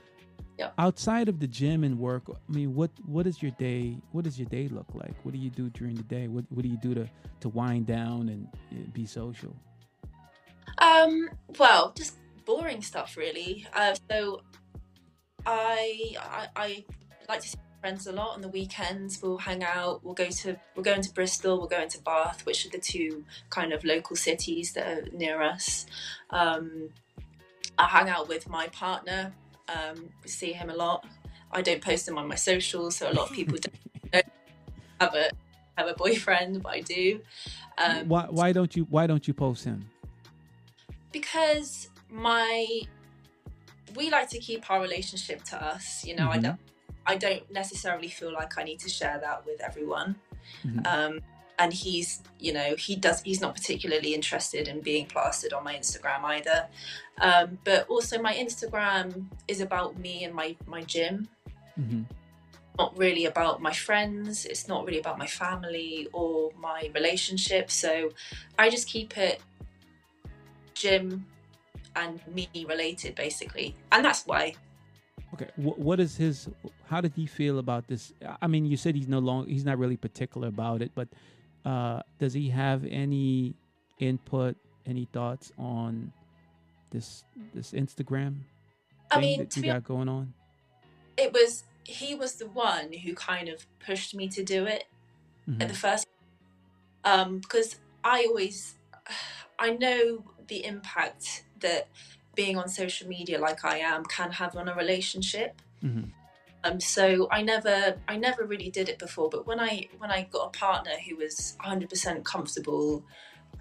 Yeah. 0.58 0.72
Outside 0.78 1.30
of 1.30 1.40
the 1.40 1.48
gym 1.48 1.84
and 1.84 1.98
work, 1.98 2.24
I 2.30 2.52
mean, 2.52 2.76
what 2.76 2.92
what 3.06 3.28
is 3.28 3.42
your 3.42 3.52
day? 3.52 3.98
What 4.12 4.24
does 4.24 4.38
your 4.38 4.50
day 4.50 4.68
look 4.68 4.88
like? 4.94 5.14
What 5.24 5.34
do 5.34 5.38
you 5.38 5.50
do 5.50 5.70
during 5.70 5.96
the 5.96 6.04
day? 6.04 6.28
What 6.28 6.46
what 6.50 6.64
do 6.64 6.70
you 6.70 6.78
do 6.78 6.94
to 6.96 7.10
to 7.42 7.50
wind 7.50 7.88
down 7.88 8.30
and 8.30 8.48
uh, 8.72 8.90
be 8.94 9.06
social? 9.06 9.56
Um, 10.80 11.30
well, 11.58 11.94
just 11.96 12.18
boring 12.46 12.82
stuff 12.82 13.16
really. 13.18 13.66
Uh, 13.74 13.96
so 14.10 14.42
I, 15.46 16.16
I 16.18 16.48
I 16.56 16.86
like 17.28 17.42
to 17.42 17.50
see 17.50 17.58
friends 17.82 18.08
a 18.08 18.12
lot 18.12 18.36
on 18.36 18.42
the 18.42 18.50
weekends. 18.50 19.22
We'll 19.22 19.38
hang 19.38 19.64
out. 19.64 20.04
We'll 20.04 20.14
go 20.14 20.30
to 20.30 20.58
we're 20.76 20.84
going 20.84 21.02
to 21.02 21.14
Bristol. 21.14 21.62
We're 21.62 21.68
going 21.68 21.90
to 21.90 22.02
Bath, 22.02 22.46
which 22.46 22.66
are 22.66 22.70
the 22.70 22.80
two 22.80 23.24
kind 23.50 23.74
of 23.74 23.84
local 23.84 24.16
cities 24.16 24.74
that 24.74 24.88
are 24.88 25.10
near 25.12 25.42
us. 25.42 25.86
Um, 26.30 26.90
I 27.78 27.88
hang 27.88 28.10
out 28.10 28.28
with 28.28 28.50
my 28.50 28.68
partner. 28.68 29.34
Um, 29.74 30.10
we 30.24 30.30
see 30.30 30.52
him 30.54 30.70
a 30.70 30.76
lot. 30.76 31.06
I 31.52 31.62
don't 31.62 31.82
post 31.82 32.08
him 32.08 32.18
on 32.18 32.28
my 32.28 32.36
socials, 32.36 32.96
so 32.98 33.12
a 33.12 33.14
lot 33.14 33.30
of 33.30 33.36
people 33.36 33.58
don't 34.12 34.26
have 35.00 35.14
a 35.16 35.30
have 35.78 35.88
a 35.88 35.94
boyfriend, 35.94 36.62
but 36.64 36.74
I 36.74 36.82
do. 36.82 37.22
Um, 37.78 38.08
why 38.10 38.26
why 38.30 38.52
don't 38.52 38.76
you 38.76 38.86
why 38.90 39.08
don't 39.08 39.28
you 39.28 39.34
post 39.34 39.64
him? 39.66 39.90
because 41.12 41.90
my 42.12 42.82
we 43.96 44.10
like 44.12 44.30
to 44.30 44.40
keep 44.40 44.70
our 44.70 44.80
relationship 44.82 45.44
to 45.44 45.56
us 45.72 46.06
you 46.06 46.16
know 46.16 46.30
i 46.30 46.38
Mhm. 46.38 46.44
don't 46.44 46.60
i 47.08 47.16
don't 47.16 47.52
necessarily 47.52 48.08
feel 48.08 48.32
like 48.32 48.58
i 48.60 48.64
need 48.64 48.80
to 48.80 48.90
share 48.90 49.18
that 49.20 49.44
with 49.46 49.60
everyone 49.62 50.16
Mhm. 50.64 50.86
um 50.86 51.20
and 51.60 51.74
he's 51.74 52.24
you 52.40 52.54
know 52.54 52.76
he 52.76 52.96
does 52.96 53.22
he's 53.22 53.42
not 53.42 53.54
particularly 53.54 54.14
interested 54.16 54.68
in 54.68 54.80
being 54.80 55.06
plastered 55.06 55.54
on 55.54 55.64
my 55.64 55.76
instagram 55.76 56.24
either 56.24 56.68
um 57.22 57.60
but 57.66 57.88
also 57.90 58.20
my 58.20 58.34
instagram 58.34 59.26
is 59.48 59.60
about 59.62 60.00
me 60.00 60.24
and 60.24 60.34
my 60.34 60.56
my 60.66 60.82
gym 60.82 61.28
hmm 61.76 62.02
not 62.78 62.98
really 62.98 63.26
about 63.26 63.62
my 63.62 63.74
friends 63.74 64.46
it's 64.46 64.70
not 64.70 64.86
really 64.86 65.00
about 65.00 65.18
my 65.18 65.28
family 65.28 66.08
or 66.14 66.50
my 66.58 66.90
relationship 66.96 67.70
so 67.70 68.10
i 68.58 68.70
just 68.70 68.88
keep 68.88 69.18
it 69.18 69.42
gym 70.76 71.26
and 71.98 72.22
me 72.34 72.48
related 72.70 73.14
basically 73.16 73.76
and 73.92 74.06
that's 74.06 74.26
why 74.26 74.56
Okay. 75.34 75.50
What, 75.58 75.80
what 75.80 76.00
is 76.00 76.18
his? 76.18 76.50
How 76.88 77.02
did 77.02 77.14
he 77.16 77.26
feel 77.26 77.60
about 77.60 77.88
this? 77.88 78.14
I 78.42 78.48
mean, 78.48 78.66
you 78.66 78.76
said 78.76 78.96
he's 78.96 79.08
no 79.08 79.20
longer 79.20 79.50
he's 79.50 79.64
not 79.64 79.78
really 79.78 79.96
particular 79.96 80.48
about 80.48 80.82
it, 80.82 80.92
but 80.96 81.08
uh, 81.66 82.02
does 82.20 82.34
he 82.34 82.50
have 82.50 82.86
any 82.86 83.56
input, 84.00 84.56
any 84.86 85.08
thoughts 85.12 85.52
on 85.58 86.12
this 86.92 87.24
this 87.54 87.72
Instagram 87.72 88.36
i 89.12 89.16
thing 89.16 89.22
mean 89.22 89.38
that 89.40 89.56
you 89.58 89.64
got 89.64 89.84
going 89.84 90.10
on? 90.10 90.34
it 91.18 91.32
was 91.34 91.64
he 91.84 92.16
was 92.16 92.36
the 92.36 92.48
one 92.48 92.94
who 92.94 93.14
kind 93.14 93.50
of 93.50 93.66
pushed 93.86 94.14
me 94.16 94.28
to 94.28 94.44
do 94.44 94.66
it 94.66 94.86
Mhm. 95.48 95.62
at 95.62 95.68
the 95.68 95.74
first 95.76 96.06
um 97.04 97.40
because 97.40 97.78
i 98.04 98.26
always 98.28 98.76
i 99.60 99.70
know 99.72 100.24
the 100.48 100.64
impact 100.66 101.44
that 101.60 101.88
being 102.36 102.58
on 102.58 102.68
social 102.70 103.08
media 103.08 103.38
like 103.40 103.64
i 103.66 103.78
am 103.78 104.04
can 104.06 104.32
have 104.32 104.56
on 104.56 104.68
a 104.70 104.76
relationship 104.76 105.62
Mhm. 105.84 106.12
Um 106.64 106.80
so 106.80 107.28
i 107.32 107.42
never 107.42 107.98
i 108.08 108.16
never 108.16 108.44
really 108.46 108.70
did 108.70 108.90
it 108.90 109.00
before 109.00 109.30
but 109.30 109.48
when 109.48 109.60
i 109.60 109.88
when 109.98 110.12
i 110.12 110.28
got 110.32 110.48
a 110.48 110.58
partner 110.58 110.92
who 111.08 111.16
was 111.16 111.56
100% 111.64 112.24
comfortable 112.24 113.04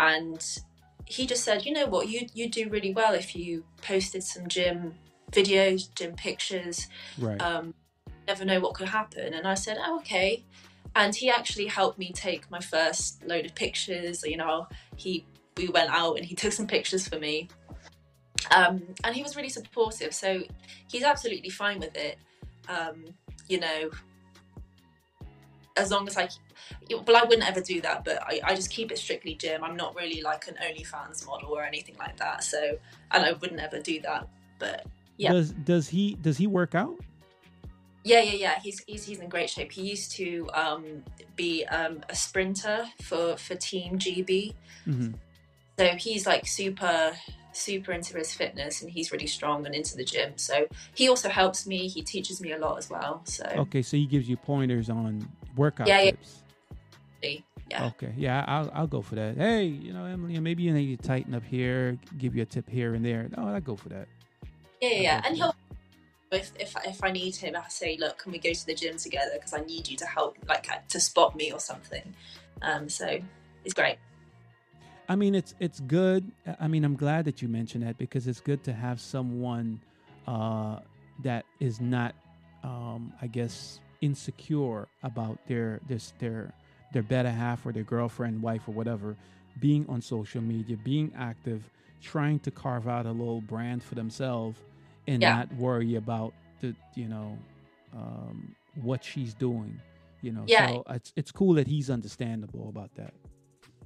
and 0.00 0.60
he 1.04 1.26
just 1.26 1.44
said 1.44 1.64
you 1.64 1.72
know 1.72 1.86
what 1.86 2.08
you 2.08 2.26
you 2.34 2.48
do 2.50 2.68
really 2.68 2.92
well 2.92 3.14
if 3.14 3.34
you 3.34 3.64
posted 3.82 4.22
some 4.22 4.46
gym 4.48 4.94
videos 5.32 5.92
gym 5.94 6.14
pictures 6.14 6.88
Right. 7.18 7.40
um, 7.40 7.74
never 8.28 8.44
know 8.44 8.60
what 8.60 8.74
could 8.74 8.88
happen. 8.88 9.34
And 9.34 9.48
I 9.48 9.54
said, 9.54 9.78
oh, 9.80 9.96
okay. 10.00 10.44
And 10.94 11.14
he 11.14 11.30
actually 11.30 11.66
helped 11.66 11.98
me 11.98 12.12
take 12.12 12.48
my 12.50 12.60
first 12.60 13.24
load 13.24 13.46
of 13.46 13.54
pictures. 13.54 14.22
You 14.22 14.36
know, 14.36 14.68
he 14.96 15.26
we 15.56 15.68
went 15.68 15.90
out 15.90 16.16
and 16.16 16.24
he 16.24 16.36
took 16.36 16.52
some 16.52 16.66
pictures 16.66 17.08
for 17.08 17.18
me. 17.18 17.48
Um, 18.54 18.82
and 19.02 19.16
he 19.16 19.22
was 19.22 19.34
really 19.34 19.48
supportive. 19.48 20.14
So 20.14 20.42
he's 20.88 21.02
absolutely 21.02 21.50
fine 21.50 21.80
with 21.80 21.96
it. 21.96 22.18
Um, 22.68 23.04
you 23.48 23.60
know, 23.60 23.90
as 25.76 25.90
long 25.90 26.06
as 26.06 26.16
I, 26.16 26.28
well, 26.90 27.16
I 27.16 27.24
wouldn't 27.24 27.48
ever 27.48 27.60
do 27.60 27.80
that, 27.82 28.04
but 28.04 28.22
I, 28.22 28.40
I 28.44 28.54
just 28.54 28.70
keep 28.70 28.90
it 28.90 28.98
strictly 28.98 29.34
gym. 29.34 29.64
I'm 29.64 29.76
not 29.76 29.94
really 29.94 30.22
like 30.22 30.48
an 30.48 30.56
OnlyFans 30.62 31.26
model 31.26 31.50
or 31.50 31.64
anything 31.64 31.96
like 31.98 32.16
that. 32.18 32.44
So, 32.44 32.78
and 33.12 33.24
I 33.24 33.32
wouldn't 33.32 33.60
ever 33.60 33.80
do 33.80 34.00
that. 34.02 34.28
But 34.58 34.86
yeah. 35.16 35.32
Does 35.32 35.52
does 35.52 35.88
he 35.88 36.16
does 36.20 36.36
he 36.36 36.46
work 36.46 36.74
out? 36.74 36.98
Yeah, 38.04 38.22
yeah, 38.22 38.32
yeah. 38.32 38.60
He's 38.60 38.82
he's, 38.86 39.04
he's 39.04 39.18
in 39.18 39.28
great 39.28 39.50
shape. 39.50 39.72
He 39.72 39.82
used 39.82 40.12
to 40.12 40.48
um, 40.54 41.04
be 41.36 41.64
um, 41.66 42.00
a 42.08 42.14
sprinter 42.14 42.86
for 43.02 43.36
for 43.36 43.54
Team 43.54 43.98
GB, 43.98 44.54
hmm 44.84 45.12
so 45.78 45.86
he's 45.96 46.26
like 46.26 46.46
super 46.46 47.12
super 47.58 47.92
into 47.92 48.16
his 48.16 48.32
fitness 48.32 48.82
and 48.82 48.90
he's 48.90 49.12
really 49.12 49.26
strong 49.26 49.66
and 49.66 49.74
into 49.74 49.96
the 49.96 50.04
gym. 50.04 50.32
So 50.36 50.66
he 50.94 51.08
also 51.08 51.28
helps 51.28 51.66
me. 51.66 51.88
He 51.88 52.02
teaches 52.02 52.40
me 52.40 52.52
a 52.52 52.58
lot 52.58 52.78
as 52.78 52.88
well. 52.88 53.22
So 53.24 53.44
Okay, 53.44 53.82
so 53.82 53.96
he 53.96 54.06
gives 54.06 54.28
you 54.28 54.36
pointers 54.36 54.88
on 54.90 55.28
workout 55.56 55.88
Yeah, 55.88 56.00
yeah. 56.02 56.10
tips. 56.12 56.42
yeah, 57.70 57.86
Okay, 57.86 58.14
yeah, 58.16 58.44
I'll 58.48 58.70
I'll 58.72 58.86
go 58.86 59.02
for 59.02 59.14
that. 59.16 59.36
Hey, 59.36 59.64
you 59.64 59.92
know, 59.92 60.04
Emily, 60.04 60.38
maybe 60.40 60.62
you 60.62 60.72
need 60.72 61.00
to 61.00 61.06
tighten 61.06 61.34
up 61.34 61.44
here, 61.44 61.98
give 62.16 62.34
you 62.34 62.42
a 62.42 62.46
tip 62.46 62.68
here 62.68 62.94
and 62.94 63.04
there. 63.04 63.28
Oh, 63.36 63.46
I 63.48 63.60
go 63.60 63.76
for 63.76 63.90
that. 63.90 64.08
yeah, 64.80 64.88
yeah. 64.90 65.00
yeah. 65.00 65.22
And 65.26 65.36
he'll 65.36 65.54
if 66.30 66.52
if 66.58 66.74
if 66.84 67.02
I 67.02 67.10
need 67.10 67.36
him, 67.36 67.56
I 67.56 67.68
say, 67.68 67.96
look, 67.98 68.18
can 68.18 68.32
we 68.32 68.38
go 68.38 68.52
to 68.52 68.66
the 68.66 68.74
gym 68.74 68.96
together? 68.96 69.32
Because 69.34 69.52
I 69.54 69.60
need 69.60 69.88
you 69.88 69.96
to 69.98 70.06
help, 70.06 70.36
like 70.48 70.66
to 70.88 71.00
spot 71.00 71.36
me 71.36 71.52
or 71.52 71.60
something. 71.60 72.14
Um, 72.62 72.88
so 72.88 73.18
it's 73.64 73.74
great. 73.74 73.96
I 75.08 75.16
mean, 75.16 75.34
it's 75.34 75.54
it's 75.58 75.80
good. 75.80 76.30
I 76.60 76.68
mean, 76.68 76.84
I'm 76.84 76.96
glad 76.96 77.24
that 77.24 77.40
you 77.40 77.48
mentioned 77.48 77.84
that 77.84 77.96
because 77.98 78.26
it's 78.26 78.40
good 78.40 78.62
to 78.64 78.72
have 78.72 79.00
someone 79.00 79.80
uh, 80.26 80.80
that 81.22 81.46
is 81.60 81.80
not, 81.80 82.14
um, 82.62 83.12
I 83.22 83.26
guess, 83.26 83.80
insecure 84.02 84.88
about 85.02 85.38
their 85.46 85.80
this 85.86 86.12
their 86.18 86.52
their 86.92 87.02
better 87.02 87.30
half 87.30 87.64
or 87.64 87.72
their 87.72 87.84
girlfriend, 87.84 88.42
wife, 88.42 88.68
or 88.68 88.72
whatever, 88.72 89.16
being 89.60 89.86
on 89.88 90.02
social 90.02 90.42
media, 90.42 90.76
being 90.76 91.12
active, 91.16 91.70
trying 92.02 92.38
to 92.40 92.50
carve 92.50 92.86
out 92.86 93.06
a 93.06 93.10
little 93.12 93.40
brand 93.40 93.82
for 93.82 93.94
themselves, 93.94 94.60
and 95.06 95.22
Yeah. 95.22 95.36
not 95.38 95.52
worry 95.54 95.94
about 95.94 96.34
the 96.60 96.74
you 96.94 97.08
know 97.08 97.38
um, 97.94 98.54
what 98.74 99.02
she's 99.02 99.32
doing. 99.32 99.80
You 100.20 100.32
know, 100.32 100.44
Yeah. 100.46 100.66
so 100.68 100.84
it's 100.90 101.12
it's 101.16 101.32
cool 101.32 101.54
that 101.54 101.66
he's 101.66 101.88
understandable 101.88 102.68
about 102.68 102.94
that. 102.96 103.14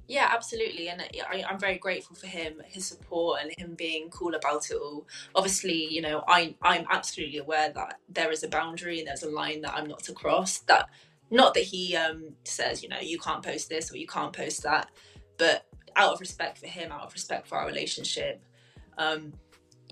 Yeah, 0.07 0.29
absolutely, 0.31 0.89
and 0.89 1.01
I, 1.01 1.43
I'm 1.49 1.57
very 1.57 1.77
grateful 1.77 2.15
for 2.15 2.27
him, 2.27 2.61
his 2.65 2.85
support, 2.85 3.39
and 3.41 3.51
him 3.57 3.73
being 3.75 4.09
cool 4.09 4.35
about 4.35 4.69
it 4.69 4.75
all. 4.75 5.07
Obviously, 5.33 5.87
you 5.87 6.01
know, 6.01 6.23
I 6.27 6.55
I'm 6.61 6.85
absolutely 6.89 7.37
aware 7.37 7.71
that 7.73 7.99
there 8.09 8.31
is 8.31 8.43
a 8.43 8.49
boundary 8.49 8.99
and 8.99 9.07
there's 9.07 9.23
a 9.23 9.29
line 9.29 9.61
that 9.61 9.73
I'm 9.73 9.87
not 9.87 10.03
to 10.03 10.13
cross. 10.13 10.59
That 10.59 10.89
not 11.31 11.53
that 11.53 11.63
he 11.63 11.95
um, 11.95 12.33
says, 12.43 12.83
you 12.83 12.89
know, 12.89 12.99
you 13.01 13.17
can't 13.17 13.41
post 13.41 13.69
this 13.69 13.91
or 13.91 13.97
you 13.97 14.05
can't 14.05 14.33
post 14.33 14.63
that, 14.63 14.89
but 15.37 15.65
out 15.95 16.13
of 16.13 16.19
respect 16.19 16.57
for 16.57 16.67
him, 16.67 16.91
out 16.91 17.03
of 17.03 17.13
respect 17.13 17.47
for 17.47 17.57
our 17.57 17.65
relationship, 17.65 18.43
um, 18.97 19.33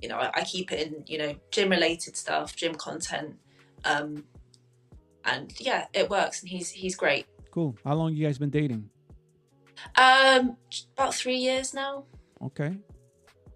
you 0.02 0.10
know, 0.10 0.18
I, 0.18 0.32
I 0.36 0.44
keep 0.44 0.72
it 0.72 0.88
in, 0.88 1.04
you 1.08 1.18
know, 1.20 1.36
gym 1.52 1.70
related 1.70 2.18
stuff, 2.18 2.56
gym 2.56 2.76
content, 2.76 3.38
um, 3.86 4.26
and 5.24 5.54
yeah, 5.60 5.86
it 5.94 6.10
works, 6.10 6.42
and 6.42 6.50
he's 6.50 6.70
he's 6.70 6.96
great. 6.96 7.28
Cool. 7.52 7.76
How 7.86 7.96
long 7.96 8.14
you 8.14 8.26
guys 8.26 8.38
been 8.38 8.50
dating? 8.50 8.90
Um, 9.98 10.58
about 10.98 11.16
three 11.16 11.38
years 11.38 11.74
now. 11.74 12.06
Okay. 12.42 12.78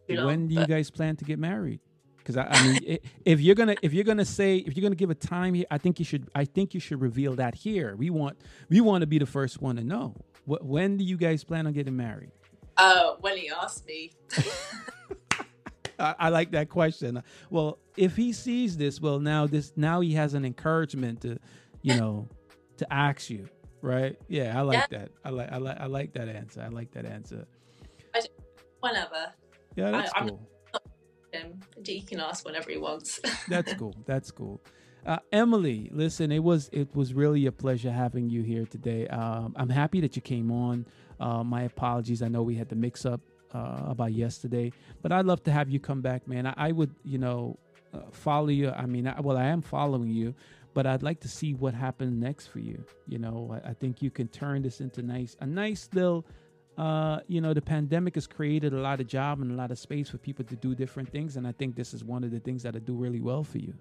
Long, 0.09 0.25
when 0.25 0.47
do 0.47 0.55
you 0.55 0.67
guys 0.67 0.91
plan 0.91 1.15
to 1.17 1.25
get 1.25 1.39
married? 1.39 1.79
Because 2.17 2.37
I, 2.37 2.47
I 2.49 2.67
mean, 2.67 2.97
if 3.23 3.39
you're 3.39 3.55
gonna 3.55 3.75
if 3.81 3.93
you're 3.93 4.03
gonna 4.03 4.25
say 4.25 4.57
if 4.57 4.75
you're 4.75 4.81
gonna 4.81 4.95
give 4.95 5.11
a 5.11 5.15
time 5.15 5.53
here, 5.53 5.65
I 5.69 5.77
think 5.77 5.99
you 5.99 6.05
should 6.05 6.27
I 6.33 6.45
think 6.45 6.73
you 6.73 6.79
should 6.79 6.99
reveal 7.01 7.35
that 7.35 7.53
here. 7.53 7.95
We 7.95 8.09
want 8.09 8.37
we 8.69 8.81
want 8.81 9.01
to 9.01 9.07
be 9.07 9.19
the 9.19 9.25
first 9.27 9.61
one 9.61 9.75
to 9.75 9.83
know. 9.83 10.15
Wh- 10.45 10.63
when 10.63 10.97
do 10.97 11.03
you 11.03 11.17
guys 11.17 11.43
plan 11.43 11.67
on 11.67 11.73
getting 11.73 11.95
married? 11.95 12.31
Uh, 12.77 13.13
when 13.21 13.37
he 13.37 13.49
asked 13.49 13.85
me, 13.85 14.11
I, 15.99 16.15
I 16.19 16.29
like 16.29 16.51
that 16.51 16.69
question. 16.69 17.21
Well, 17.49 17.79
if 17.95 18.15
he 18.15 18.33
sees 18.33 18.75
this, 18.75 18.99
well 18.99 19.19
now 19.19 19.45
this 19.47 19.73
now 19.75 20.01
he 20.01 20.13
has 20.13 20.33
an 20.33 20.45
encouragement 20.45 21.21
to, 21.21 21.37
you 21.83 21.95
know, 21.95 22.27
to 22.77 22.91
ask 22.91 23.29
you, 23.29 23.47
right? 23.85 24.17
Yeah, 24.27 24.57
I 24.57 24.61
like 24.61 24.89
that. 24.89 25.09
I 25.23 25.29
like 25.29 25.51
I 25.51 25.57
like 25.57 25.79
I 25.79 25.85
like 25.85 26.13
that 26.13 26.27
answer. 26.27 26.61
I 26.61 26.67
like 26.69 26.91
that 26.91 27.05
answer. 27.05 27.45
whenever 28.81 29.33
Yeah, 29.75 29.91
that's 29.91 30.11
I'm- 30.15 30.29
cool. 30.29 30.49
him, 31.31 31.59
he 31.85 32.01
can 32.01 32.19
ask 32.19 32.45
whenever 32.45 32.71
he 32.71 32.77
wants. 32.77 33.19
That's 33.49 33.73
cool. 33.73 33.93
That's 34.05 34.31
cool. 34.31 34.61
Uh, 35.05 35.17
Emily, 35.33 35.89
listen, 35.93 36.31
it 36.31 36.39
was 36.43 36.69
it 36.71 36.95
was 36.95 37.13
really 37.13 37.45
a 37.45 37.51
pleasure 37.51 37.91
having 37.91 38.29
you 38.29 38.41
here 38.41 38.65
today. 38.65 39.07
Um, 39.07 39.53
I'm 39.57 39.69
happy 39.69 39.99
that 40.01 40.15
you 40.15 40.21
came 40.21 40.49
on. 40.51 40.85
Uh, 41.19 41.43
my 41.43 41.63
apologies. 41.63 42.21
I 42.21 42.27
know 42.29 42.41
we 42.41 42.55
had 42.55 42.69
the 42.69 42.75
mix 42.75 43.05
up 43.05 43.21
uh, 43.53 43.81
about 43.85 44.13
yesterday, 44.13 44.71
but 45.01 45.11
I'd 45.11 45.25
love 45.25 45.43
to 45.43 45.51
have 45.51 45.69
you 45.69 45.79
come 45.79 46.01
back, 46.01 46.27
man. 46.27 46.47
I, 46.47 46.53
I 46.57 46.71
would, 46.71 46.93
you 47.03 47.17
know, 47.17 47.57
uh, 47.93 47.99
follow 48.11 48.47
you. 48.49 48.69
I 48.71 48.85
mean, 48.85 49.05
I, 49.07 49.19
well, 49.21 49.37
I 49.37 49.45
am 49.45 49.61
following 49.61 50.09
you, 50.09 50.33
but 50.75 50.85
I'd 50.85 51.01
like 51.01 51.21
to 51.21 51.29
see 51.29 51.53
what 51.53 51.73
happens 51.73 52.21
next 52.21 52.47
for 52.47 52.59
you. 52.59 52.83
You 53.07 53.17
know, 53.17 53.49
I, 53.51 53.69
I 53.69 53.73
think 53.73 54.01
you 54.01 54.11
can 54.11 54.27
turn 54.27 54.61
this 54.61 54.81
into 54.81 55.01
nice, 55.01 55.35
a 55.39 55.47
nice 55.47 55.89
little. 55.93 56.27
Uh, 56.77 57.21
you 57.29 57.39
know, 57.39 57.53
the 57.53 57.61
pandemic 57.61 58.15
has 58.15 58.27
created 58.27 58.73
a 58.73 58.77
lot 58.77 58.99
of 58.99 59.07
job 59.07 59.39
and 59.41 59.49
a 59.49 59.55
lot 59.55 59.71
of 59.71 59.79
space 59.79 60.09
for 60.09 60.17
people 60.17 60.43
to 60.43 60.57
do 60.57 60.75
different 60.75 61.09
things, 61.09 61.37
and 61.37 61.47
I 61.47 61.53
think 61.53 61.77
this 61.77 61.93
is 61.93 62.03
one 62.03 62.25
of 62.25 62.31
the 62.31 62.41
things 62.41 62.61
that 62.63 62.75
I 62.75 62.79
do 62.79 62.93
really 62.93 63.21
well 63.21 63.45
for 63.45 63.59
you. 63.59 63.73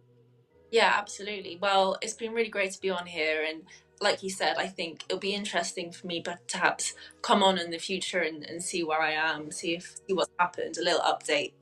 Yeah, 0.70 0.92
absolutely. 0.94 1.58
Well, 1.60 1.96
it's 2.00 2.14
been 2.14 2.32
really 2.32 2.48
great 2.48 2.70
to 2.70 2.80
be 2.80 2.90
on 2.90 3.04
here, 3.04 3.44
and 3.48 3.62
like 4.00 4.22
you 4.22 4.30
said, 4.30 4.58
I 4.58 4.68
think 4.68 5.04
it'll 5.08 5.18
be 5.18 5.34
interesting 5.34 5.90
for 5.90 6.06
me, 6.06 6.22
but 6.24 6.46
perhaps 6.46 6.94
come 7.22 7.42
on 7.42 7.58
in 7.58 7.70
the 7.70 7.78
future 7.78 8.20
and, 8.20 8.48
and 8.48 8.62
see 8.62 8.84
where 8.84 9.02
I 9.02 9.12
am, 9.12 9.50
see 9.50 9.74
if 9.74 9.96
see 10.06 10.14
what's 10.14 10.30
happened, 10.38 10.76
a 10.78 10.82
little 10.82 11.00
update. 11.00 11.54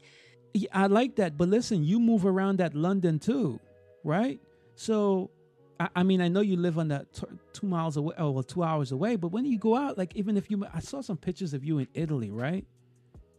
Yeah, 0.53 0.69
I 0.75 0.87
like 0.89 1.17
that, 1.17 1.39
but 1.39 1.49
listen, 1.49 1.83
you 1.83 1.99
move 1.99 2.27
around 2.27 2.61
at 2.61 2.75
London 2.75 3.19
too, 3.19 3.59
right? 4.05 4.39
So, 4.75 5.31
I, 5.79 5.89
I 5.97 6.03
mean, 6.03 6.21
I 6.21 6.29
know 6.29 6.41
you 6.41 6.57
live 6.57 6.79
on 6.79 6.89
that 6.89 7.13
t- 7.13 7.27
two 7.53 7.67
miles 7.67 7.97
away, 7.97 8.15
oh, 8.19 8.31
well, 8.31 8.43
two 8.43 8.63
hours 8.63 8.93
away. 8.93 9.17
But 9.17 9.29
when 9.29 9.45
you 9.45 9.59
go 9.59 9.77
out, 9.77 9.99
like 9.99 10.15
even 10.17 10.37
if 10.37 10.51
you, 10.51 10.65
I 10.73 10.81
saw 10.81 11.01
some 11.01 11.17
pictures 11.17 11.55
of 11.55 11.65
you 11.65 11.79
in 11.79 11.89
Italy, 11.95 12.31
right? 12.31 12.65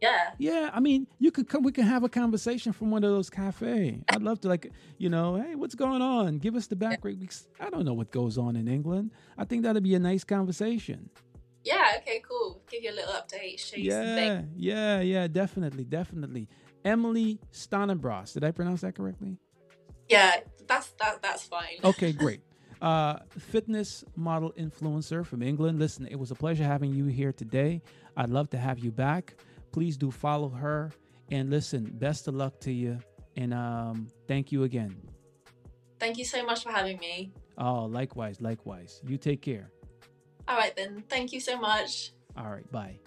Yeah. 0.00 0.30
Yeah, 0.38 0.70
I 0.72 0.80
mean, 0.80 1.06
you 1.18 1.30
could 1.30 1.48
come. 1.48 1.62
We 1.62 1.72
can 1.72 1.84
have 1.84 2.04
a 2.04 2.08
conversation 2.08 2.72
from 2.72 2.90
one 2.90 3.04
of 3.04 3.10
those 3.10 3.30
cafe. 3.30 4.02
I'd 4.08 4.22
love 4.22 4.40
to, 4.40 4.48
like, 4.48 4.70
you 4.98 5.08
know, 5.08 5.36
hey, 5.36 5.54
what's 5.54 5.74
going 5.74 6.02
on? 6.02 6.38
Give 6.38 6.56
us 6.56 6.66
the 6.66 6.76
background. 6.76 7.26
I 7.58 7.70
don't 7.70 7.84
know 7.86 7.94
what 7.94 8.10
goes 8.10 8.36
on 8.36 8.56
in 8.56 8.68
England. 8.68 9.12
I 9.38 9.44
think 9.44 9.62
that'd 9.62 9.82
be 9.82 9.94
a 9.94 9.98
nice 9.98 10.24
conversation. 10.24 11.08
Yeah. 11.64 11.92
Okay. 11.98 12.22
Cool. 12.28 12.60
Give 12.70 12.82
you 12.82 12.90
a 12.90 12.96
little 12.96 13.14
update. 13.14 13.58
Show 13.58 13.76
you 13.76 13.90
yeah, 13.90 14.42
yeah, 14.54 15.00
yeah. 15.00 15.26
Definitely, 15.26 15.84
definitely. 15.84 16.48
Emily 16.84 17.40
Stonnenbros. 17.52 18.34
Did 18.34 18.44
I 18.44 18.50
pronounce 18.50 18.82
that 18.82 18.94
correctly? 18.94 19.38
Yeah, 20.08 20.40
that's 20.66 20.88
that. 21.00 21.22
That's 21.22 21.44
fine. 21.44 21.78
Okay, 21.82 22.12
great. 22.12 22.40
Uh, 22.82 23.18
fitness 23.38 24.04
model 24.16 24.52
influencer 24.58 25.24
from 25.24 25.42
England. 25.42 25.78
Listen, 25.78 26.06
it 26.06 26.16
was 26.16 26.30
a 26.30 26.34
pleasure 26.34 26.64
having 26.64 26.92
you 26.92 27.06
here 27.06 27.32
today. 27.32 27.82
I'd 28.16 28.30
love 28.30 28.50
to 28.50 28.58
have 28.58 28.78
you 28.78 28.92
back 28.92 29.34
please 29.74 29.96
do 29.96 30.10
follow 30.10 30.48
her. 30.48 30.92
And 31.32 31.50
listen, 31.50 31.90
best 31.98 32.28
of 32.28 32.34
luck 32.34 32.60
to 32.60 32.72
you. 32.72 32.98
And 33.36 33.52
um, 33.52 34.06
thank 34.28 34.52
you 34.52 34.62
again. 34.62 34.94
Thank 35.98 36.16
you 36.16 36.24
so 36.24 36.44
much 36.44 36.62
for 36.62 36.70
having 36.70 36.98
me. 36.98 37.32
Oh, 37.58 37.86
likewise, 37.86 38.40
likewise. 38.40 39.00
You 39.04 39.18
take 39.18 39.42
care. 39.42 39.70
All 40.46 40.56
right, 40.56 40.76
then. 40.76 41.02
Thank 41.08 41.32
you 41.32 41.40
so 41.40 41.58
much. 41.58 42.12
All 42.36 42.50
right, 42.50 42.70
bye. 42.70 43.00